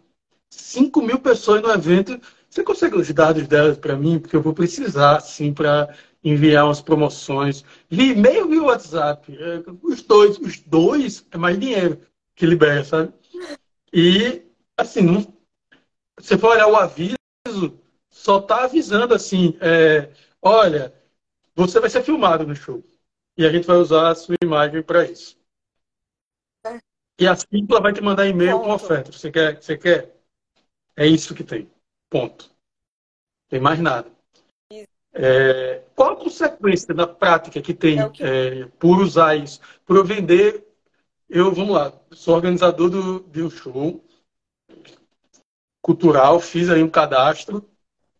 [0.49, 2.19] 5 mil pessoas no evento
[2.51, 4.19] você consegue os dados delas para mim?
[4.19, 7.63] Porque eu vou precisar, assim, para enviar umas promoções.
[7.89, 9.33] Via e-mail via WhatsApp.
[9.33, 12.01] É, os dois, os dois é mais dinheiro
[12.35, 13.13] que libera, sabe?
[13.93, 14.43] E,
[14.77, 15.33] assim, não,
[16.19, 17.15] você for olhar o aviso,
[18.09, 20.11] só tá avisando assim, é,
[20.41, 20.93] olha,
[21.55, 22.83] você vai ser filmado no show.
[23.37, 25.37] E a gente vai usar a sua imagem para isso.
[27.17, 29.11] E a Simpla vai te mandar e-mail com oferta.
[29.11, 29.61] Você quer?
[29.61, 30.13] Você quer?
[30.97, 31.69] É isso que tem.
[32.11, 32.51] Ponto.
[33.49, 34.11] Tem mais nada.
[35.13, 38.23] É, qual a consequência na prática que tem é que...
[38.23, 39.59] é, por usar isso?
[39.85, 40.65] Por eu vender,
[41.29, 44.03] eu, vamos lá, sou organizador do, de um show
[45.81, 47.67] cultural, fiz aí um cadastro,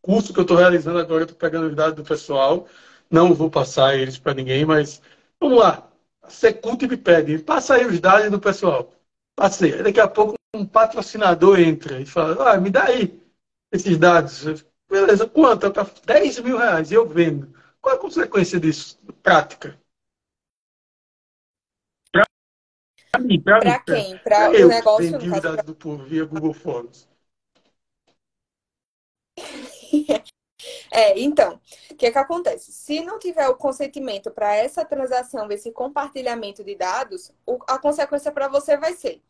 [0.01, 2.67] curso que eu estou realizando agora, estou pegando os dados do pessoal,
[3.09, 5.01] não vou passar eles para ninguém, mas
[5.39, 5.89] vamos lá,
[6.21, 8.93] a Secult me pede, passa aí os dados do pessoal.
[9.35, 9.81] Passei.
[9.83, 13.20] Daqui a pouco um patrocinador entra e fala, ah, me dá aí
[13.71, 14.65] esses dados.
[14.89, 15.71] Beleza, quanto?
[15.71, 17.53] Para 10 mil reais, eu vendo.
[17.79, 18.99] Qual é a consequência disso?
[19.23, 19.79] Prática.
[23.11, 23.61] Para mim, para mim.
[23.61, 24.17] Para quem?
[24.19, 27.07] Para o negócio vendi os dados do povo via Google Forms.
[30.93, 31.59] É, então,
[31.89, 32.71] o que, que acontece?
[32.71, 37.31] Se não tiver o consentimento para essa transação, esse compartilhamento de dados,
[37.67, 39.21] a consequência para você vai ser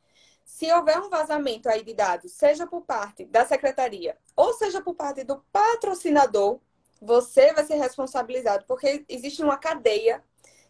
[0.51, 4.93] se houver um vazamento aí de dados, seja por parte da secretaria ou seja por
[4.93, 6.59] parte do patrocinador,
[7.01, 10.21] você vai ser responsabilizado, porque existe uma cadeia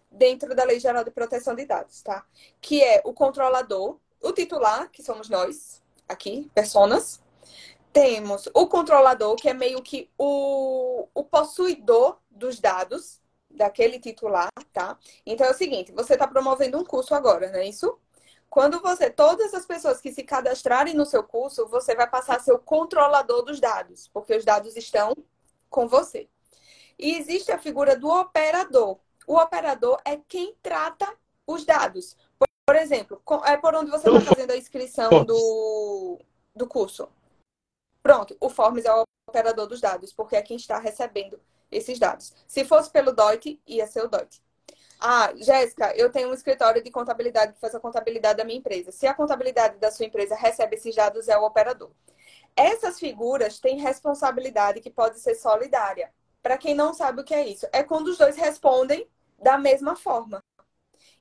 [0.10, 2.24] dentro da Lei Geral de Proteção de Dados, tá?
[2.62, 7.20] Que é o controlador, o titular, que somos nós, aqui, personas.
[7.92, 13.20] Temos o controlador, que é meio que o, o possuidor dos dados
[13.50, 14.98] daquele titular, tá?
[15.26, 17.98] Então é o seguinte, você está promovendo um curso agora, não é isso?
[18.52, 22.40] Quando você, todas as pessoas que se cadastrarem no seu curso, você vai passar a
[22.40, 25.16] ser o controlador dos dados, porque os dados estão
[25.70, 26.28] com você.
[27.00, 29.00] E existe a figura do operador.
[29.26, 31.08] O operador é quem trata
[31.48, 32.18] os dados.
[32.66, 36.20] Por exemplo, é por onde você está fazendo a inscrição do,
[36.54, 37.08] do curso.
[38.04, 41.40] Pronto, o Forms é o operador dos dados, porque é quem está recebendo
[41.72, 42.34] esses dados.
[42.50, 44.44] Se fosse pelo DOIT, ia ser o DOIT.
[45.04, 48.92] Ah, Jéssica, eu tenho um escritório de contabilidade que faz a contabilidade da minha empresa.
[48.92, 51.90] Se a contabilidade da sua empresa recebe esses dados, é o operador.
[52.56, 56.14] Essas figuras têm responsabilidade que pode ser solidária.
[56.44, 59.08] Para quem não sabe o que é isso, é quando os dois respondem
[59.40, 60.44] da mesma forma.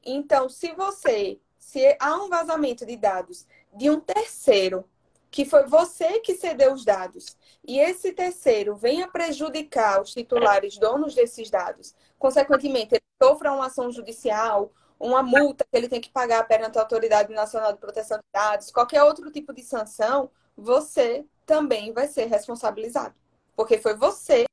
[0.05, 4.85] Então, se você, se há um vazamento de dados de um terceiro,
[5.31, 7.35] que foi você que cedeu os dados,
[7.67, 13.91] e esse terceiro venha prejudicar os titulares donos desses dados, consequentemente, ele sofra uma ação
[13.91, 18.25] judicial, uma multa que ele tem que pagar perante a Autoridade Nacional de Proteção de
[18.33, 23.15] Dados, qualquer outro tipo de sanção, você também vai ser responsabilizado.
[23.57, 24.45] Porque foi você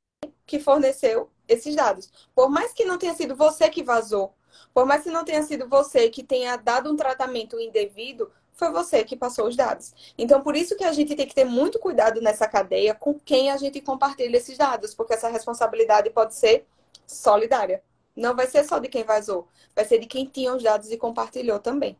[0.46, 2.10] que forneceu esses dados.
[2.34, 4.34] Por mais que não tenha sido você que vazou,
[4.72, 9.04] por mais que não tenha sido você que tenha dado um tratamento indevido, foi você
[9.04, 9.94] que passou os dados.
[10.18, 13.52] Então, por isso que a gente tem que ter muito cuidado nessa cadeia com quem
[13.52, 16.66] a gente compartilha esses dados, porque essa responsabilidade pode ser
[17.06, 17.80] solidária.
[18.16, 19.46] Não vai ser só de quem vazou,
[19.76, 21.96] vai ser de quem tinha os dados e compartilhou também.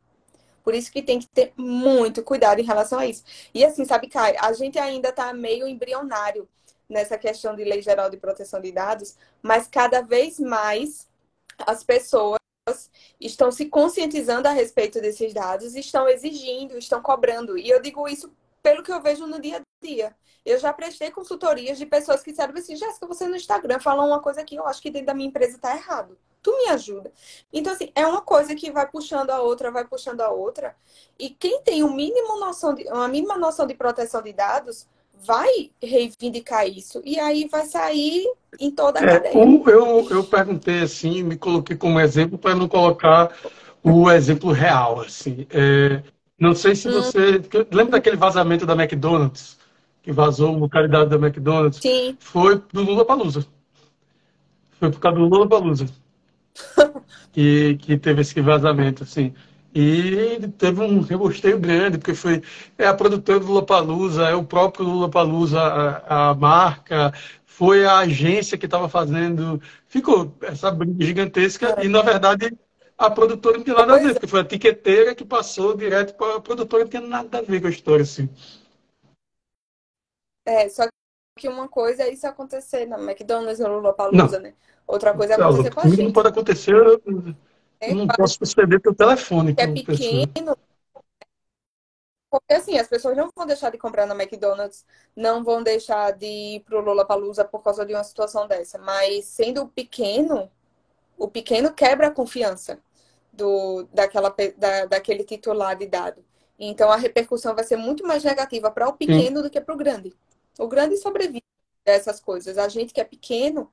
[0.65, 3.23] Por isso que tem que ter muito cuidado em relação a isso.
[3.55, 6.49] E assim, sabe, Kai, a gente ainda está meio embrionário
[6.89, 11.09] nessa questão de lei geral de proteção de dados, mas cada vez mais
[11.65, 12.39] as pessoas
[13.21, 17.57] estão se conscientizando a respeito desses dados, estão exigindo, estão cobrando.
[17.59, 20.17] E eu digo isso pelo que eu vejo no dia a dia.
[20.45, 24.21] Eu já prestei consultorias de pessoas que disseram assim, Jéssica, você no Instagram falou uma
[24.21, 26.19] coisa que eu acho que dentro da minha empresa está errado.
[26.43, 27.13] Tu me ajuda.
[27.53, 30.77] Então, assim, é uma coisa que vai puxando a outra, vai puxando a outra.
[31.19, 34.87] E quem tem um mínimo noção de, uma mínima noção de proteção de dados
[35.25, 37.03] vai reivindicar isso.
[37.05, 38.25] E aí vai sair
[38.61, 39.35] em toda a é, cadeia.
[39.35, 43.33] Eu, eu perguntei assim, me coloquei como exemplo para não colocar
[43.83, 45.01] o exemplo real.
[45.01, 45.47] Assim.
[45.51, 46.03] É,
[46.39, 46.93] não sei se hum.
[46.93, 47.43] você.
[47.71, 49.59] Lembra daquele vazamento da McDonald's?
[50.03, 51.81] Que vazou uma caridade da McDonald's?
[51.81, 52.17] Sim.
[52.19, 53.47] Foi do Lula Palusa.
[54.79, 55.87] Foi por causa do Lula Palusa.
[57.33, 59.35] que, que teve esse vazamento, assim.
[59.75, 62.43] E teve um rebosteio grande, porque foi
[62.77, 67.13] é a produtora do Lula Palusa, é o próprio Lula Palusa, a, a marca,
[67.45, 69.61] foi a agência que estava fazendo.
[69.87, 71.85] Ficou essa briga gigantesca, é.
[71.85, 72.57] e na verdade
[72.97, 76.37] a produtora não tinha nada a ver, porque foi a tiqueteira que passou direto para
[76.37, 78.29] a produtora, não tinha nada a ver com a história, assim.
[80.47, 80.89] É, só
[81.39, 84.55] que uma coisa é isso acontecer na McDonald's ou Lula Palusa, né?
[84.87, 86.03] Outra coisa é acontecer com a gente.
[86.03, 87.01] Não pode acontecer, eu
[87.81, 89.55] é, não posso perceber pelo telefone.
[89.57, 90.57] É pequeno.
[92.31, 94.85] Porque assim, as pessoas não vão deixar de comprar na McDonald's,
[95.17, 98.79] não vão deixar de ir pro Lula Palusa por causa de uma situação dessa.
[98.79, 100.51] Mas sendo pequeno,
[101.17, 102.79] o pequeno quebra a confiança
[103.33, 106.23] do, daquela, da, daquele titular de dado.
[106.59, 109.43] Então a repercussão vai ser muito mais negativa para o pequeno Sim.
[109.43, 110.13] do que para o grande.
[110.59, 111.45] O grande sobrevive
[111.85, 112.59] dessas coisas.
[112.59, 113.73] A gente que é pequeno,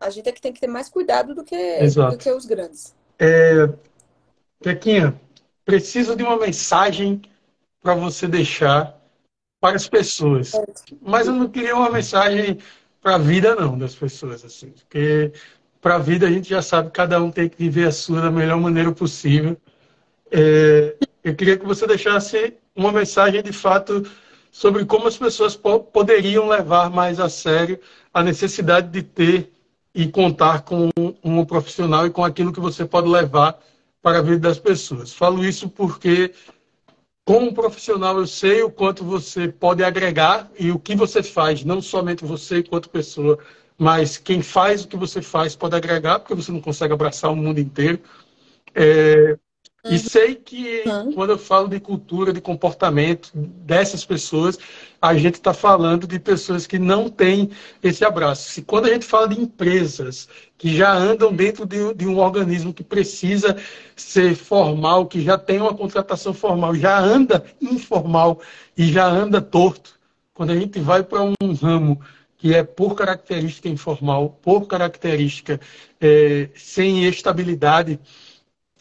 [0.00, 1.78] a gente é que tem que ter mais cuidado do que,
[2.10, 2.94] do que os grandes.
[3.18, 3.68] É,
[4.62, 5.18] Pequinha,
[5.64, 7.22] preciso de uma mensagem
[7.82, 8.98] para você deixar
[9.60, 10.52] para as pessoas.
[11.00, 12.58] Mas eu não queria uma mensagem
[13.00, 14.44] para a vida, não, das pessoas.
[14.44, 15.32] Assim, porque
[15.80, 18.22] para a vida a gente já sabe que cada um tem que viver a sua
[18.22, 19.56] da melhor maneira possível.
[20.30, 24.02] É, eu queria que você deixasse uma mensagem de fato
[24.50, 27.78] sobre como as pessoas po poderiam levar mais a sério
[28.12, 29.53] a necessidade de ter
[29.94, 30.90] e contar com
[31.22, 33.58] um profissional e com aquilo que você pode levar
[34.02, 35.12] para a vida das pessoas.
[35.12, 36.34] Falo isso porque,
[37.24, 41.80] como profissional, eu sei o quanto você pode agregar e o que você faz, não
[41.80, 43.38] somente você enquanto pessoa,
[43.78, 47.36] mas quem faz o que você faz pode agregar, porque você não consegue abraçar o
[47.36, 48.00] mundo inteiro.
[48.74, 49.38] É,
[49.84, 51.12] e sei que uhum.
[51.12, 54.58] quando eu falo de cultura, de comportamento dessas pessoas,
[55.00, 57.50] a gente está falando de pessoas que não têm
[57.82, 58.50] esse abraço.
[58.50, 60.26] Se quando a gente fala de empresas
[60.56, 63.56] que já andam dentro de, de, um organismo que precisa
[63.94, 68.40] ser formal, que já tem uma contratação formal, já anda informal
[68.76, 70.00] e já anda torto,
[70.32, 72.00] quando a gente vai para um ramo
[72.38, 75.60] que é por característica informal, por característica
[76.00, 78.00] é, sem estabilidade,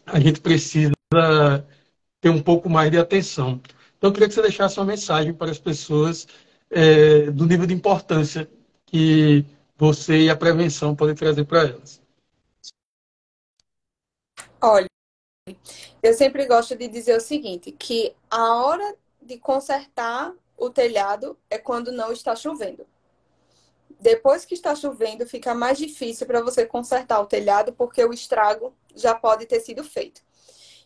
[0.06, 0.93] a gente precisa
[2.22, 3.62] ter um pouco mais de atenção.
[3.98, 6.28] Então, eu queria que você deixasse uma mensagem para as pessoas
[6.70, 8.50] é, do nível de importância
[8.86, 9.46] que
[9.78, 12.02] você e a prevenção podem trazer para elas.
[14.62, 14.88] Olha,
[16.02, 21.58] eu sempre gosto de dizer o seguinte, que a hora de consertar o telhado é
[21.58, 22.86] quando não está chovendo.
[24.00, 28.74] Depois que está chovendo, fica mais difícil para você consertar o telhado, porque o estrago
[28.96, 30.22] já pode ter sido feito.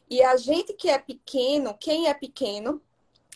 [0.09, 2.81] E a gente que é pequeno, quem é pequeno,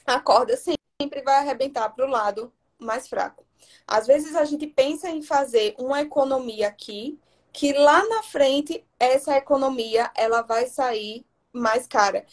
[0.06, 3.46] a corda sempre vai arrebentar para o lado mais fraco.
[3.86, 7.20] Às vezes a gente pensa em fazer uma economia aqui,
[7.54, 12.26] que lá na frente essa economia ela vai sair mais cara.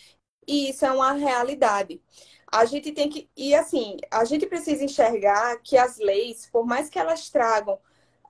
[0.46, 2.00] E isso é uma realidade.
[2.50, 6.88] A gente tem que e assim, a gente precisa enxergar que as leis, por mais
[6.88, 7.78] que elas tragam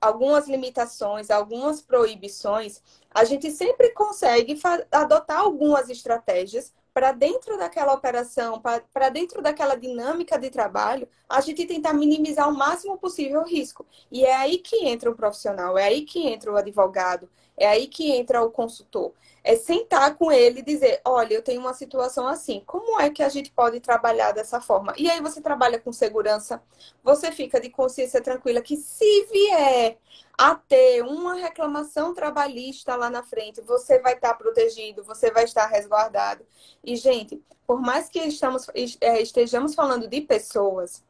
[0.01, 4.59] algumas limitações, algumas proibições, a gente sempre consegue
[4.91, 8.61] adotar algumas estratégias para dentro daquela operação,
[8.93, 13.87] para dentro daquela dinâmica de trabalho, a gente tentar minimizar o máximo possível o risco.
[14.11, 17.87] E é aí que entra o profissional, é aí que entra o advogado, é aí
[17.87, 19.13] que entra o consultor.
[19.49, 23.23] É sentar com ele e dizer: olha, eu tenho uma situação assim, como é que
[23.23, 24.93] a gente pode trabalhar dessa forma?
[24.99, 26.63] E aí você trabalha com segurança,
[27.03, 29.97] você fica de consciência tranquila que se vier
[30.37, 35.67] a ter uma reclamação trabalhista lá na frente, você vai estar protegido, você vai estar
[35.67, 36.45] resguardado.
[36.85, 38.67] E, gente, por mais que estamos,
[39.01, 41.03] é, estejamos falando de pessoas,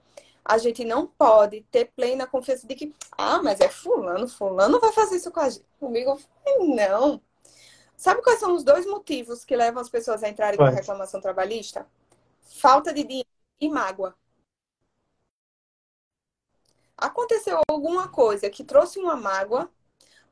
[0.45, 4.93] a gente não pode ter plena confiança de que, ah, mas é fulano, fulano vai
[4.93, 5.67] fazer isso com a gente.
[5.81, 6.21] Comigo,
[6.61, 7.21] não.
[7.99, 11.87] Sabe quais são os dois motivos que levam as pessoas a entrarem com reclamação trabalhista?
[12.41, 13.29] Falta de dinheiro
[13.61, 14.17] e mágoa
[16.99, 19.71] aconteceu alguma coisa que trouxe uma mágoa,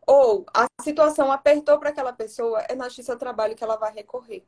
[0.05, 3.93] ou a situação apertou para aquela pessoa, é na justiça do trabalho que ela vai
[3.93, 4.45] recorrer.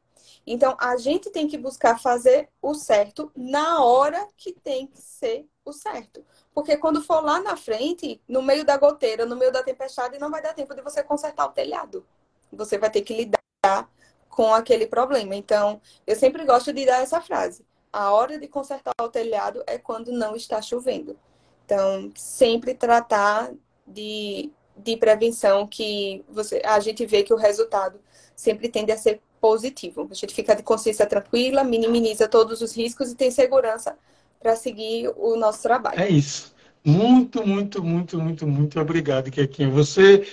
[0.47, 5.49] Então, a gente tem que buscar fazer o certo na hora que tem que ser
[5.65, 6.25] o certo.
[6.55, 10.31] Porque quando for lá na frente, no meio da goteira, no meio da tempestade, não
[10.31, 12.07] vai dar tempo de você consertar o telhado.
[12.53, 13.89] Você vai ter que lidar
[14.29, 15.35] com aquele problema.
[15.35, 17.65] Então, eu sempre gosto de dar essa frase.
[17.93, 21.17] A hora de consertar o telhado é quando não está chovendo.
[21.65, 23.51] Então, sempre tratar
[23.87, 28.01] de, de prevenção que você, a gente vê que o resultado
[28.37, 30.07] sempre tende a ser positivo.
[30.11, 33.97] A gente fica de consciência tranquila, minimiza todos os riscos e tem segurança
[34.41, 36.01] para seguir o nosso trabalho.
[36.01, 36.55] É isso.
[36.85, 39.69] Muito, muito, muito, muito, muito obrigado, Kequinha.
[39.69, 40.27] Você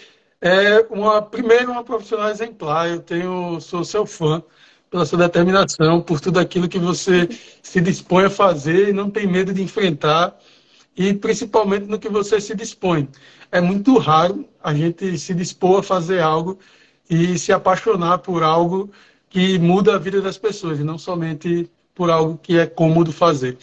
[0.45, 2.87] é uma primeiro uma profissional exemplar.
[2.87, 4.43] Eu tenho sou seu fã
[4.91, 7.27] pela sua determinação, por tudo aquilo que você
[7.63, 10.37] se dispõe a fazer e não tem medo de enfrentar
[10.95, 13.09] e principalmente no que você se dispõe.
[13.51, 16.59] É muito raro a gente se dispor a fazer algo
[17.09, 18.91] e se apaixonar por algo
[19.29, 23.57] que muda a vida das pessoas, e não somente por algo que é cômodo fazer.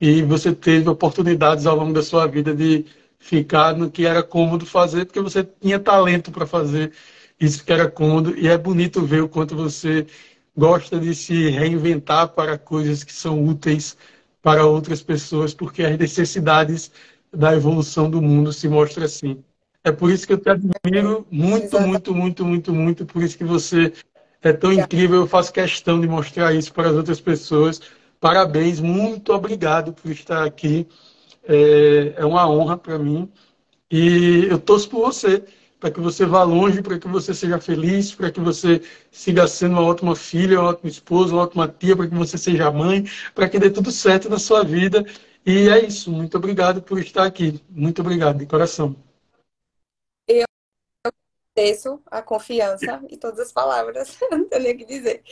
[0.00, 2.86] E você teve oportunidades ao longo da sua vida de
[3.20, 6.92] ficar no que era cômodo fazer, porque você tinha talento para fazer
[7.38, 10.06] isso que era cômodo, e é bonito ver o quanto você
[10.56, 13.96] gosta de se reinventar para coisas que são úteis
[14.42, 16.90] para outras pessoas, porque as necessidades
[17.32, 19.42] da evolução do mundo se mostram assim.
[19.84, 23.06] É por isso que eu te admiro muito, muito, muito, muito, muito.
[23.06, 23.92] Por isso que você
[24.42, 25.20] é tão incrível.
[25.20, 27.80] Eu faço questão de mostrar isso para as outras pessoas.
[28.20, 30.86] Parabéns, muito obrigado por estar aqui.
[31.50, 33.28] É, é uma honra para mim.
[33.90, 35.42] E eu torço por você
[35.80, 39.72] para que você vá longe, para que você seja feliz, para que você siga sendo
[39.72, 43.48] uma ótima filha, uma ótima esposa, uma ótima tia, para que você seja mãe, para
[43.48, 45.04] que dê tudo certo na sua vida.
[45.44, 46.12] E é isso.
[46.12, 47.60] Muito obrigado por estar aqui.
[47.70, 48.94] Muito obrigado, de coração
[51.60, 55.22] agradeço a confiança e todas as palavras, não tenho nem o que dizer.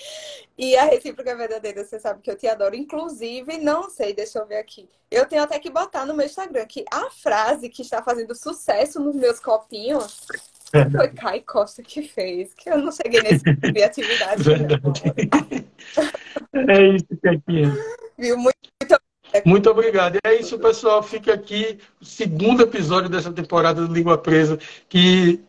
[0.57, 2.76] E a recíproca é verdadeira, você sabe que eu te adoro.
[2.76, 4.89] Inclusive, não sei, deixa eu ver aqui.
[5.11, 9.01] Eu tenho até que botar no meu Instagram que a frase que está fazendo sucesso
[9.01, 10.26] nos meus copinhos
[10.93, 14.43] foi Kai Costa que fez, que eu não cheguei nessa criatividade.
[16.53, 18.20] é isso que aqui é.
[18.20, 18.37] Viu?
[18.37, 18.59] Muito
[19.45, 20.16] muito obrigado.
[20.16, 21.03] E é isso, pessoal.
[21.03, 24.59] Fica aqui o segundo episódio dessa temporada do Língua Presa,
[24.89, 25.41] que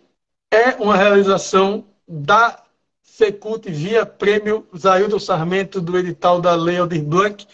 [0.51, 2.63] é uma realização da
[3.01, 7.45] Secult via prêmio Zaildo Sarmento do edital da Lei Aldir Blanc,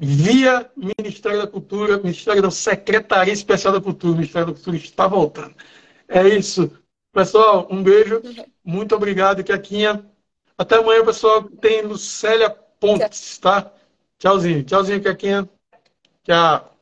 [0.00, 4.14] via Ministério da Cultura, Ministério da Secretaria Especial da Cultura.
[4.14, 5.54] Ministério da Cultura está voltando.
[6.06, 6.70] É isso.
[7.12, 8.22] Pessoal, um beijo.
[8.64, 10.04] Muito obrigado, Quequinha.
[10.56, 11.42] Até amanhã, pessoal.
[11.42, 13.72] Tem Lucélia Pontes, tá?
[14.18, 14.62] Tchauzinho.
[14.62, 15.48] Tchauzinho, Quequinha.
[16.22, 16.77] Tchau.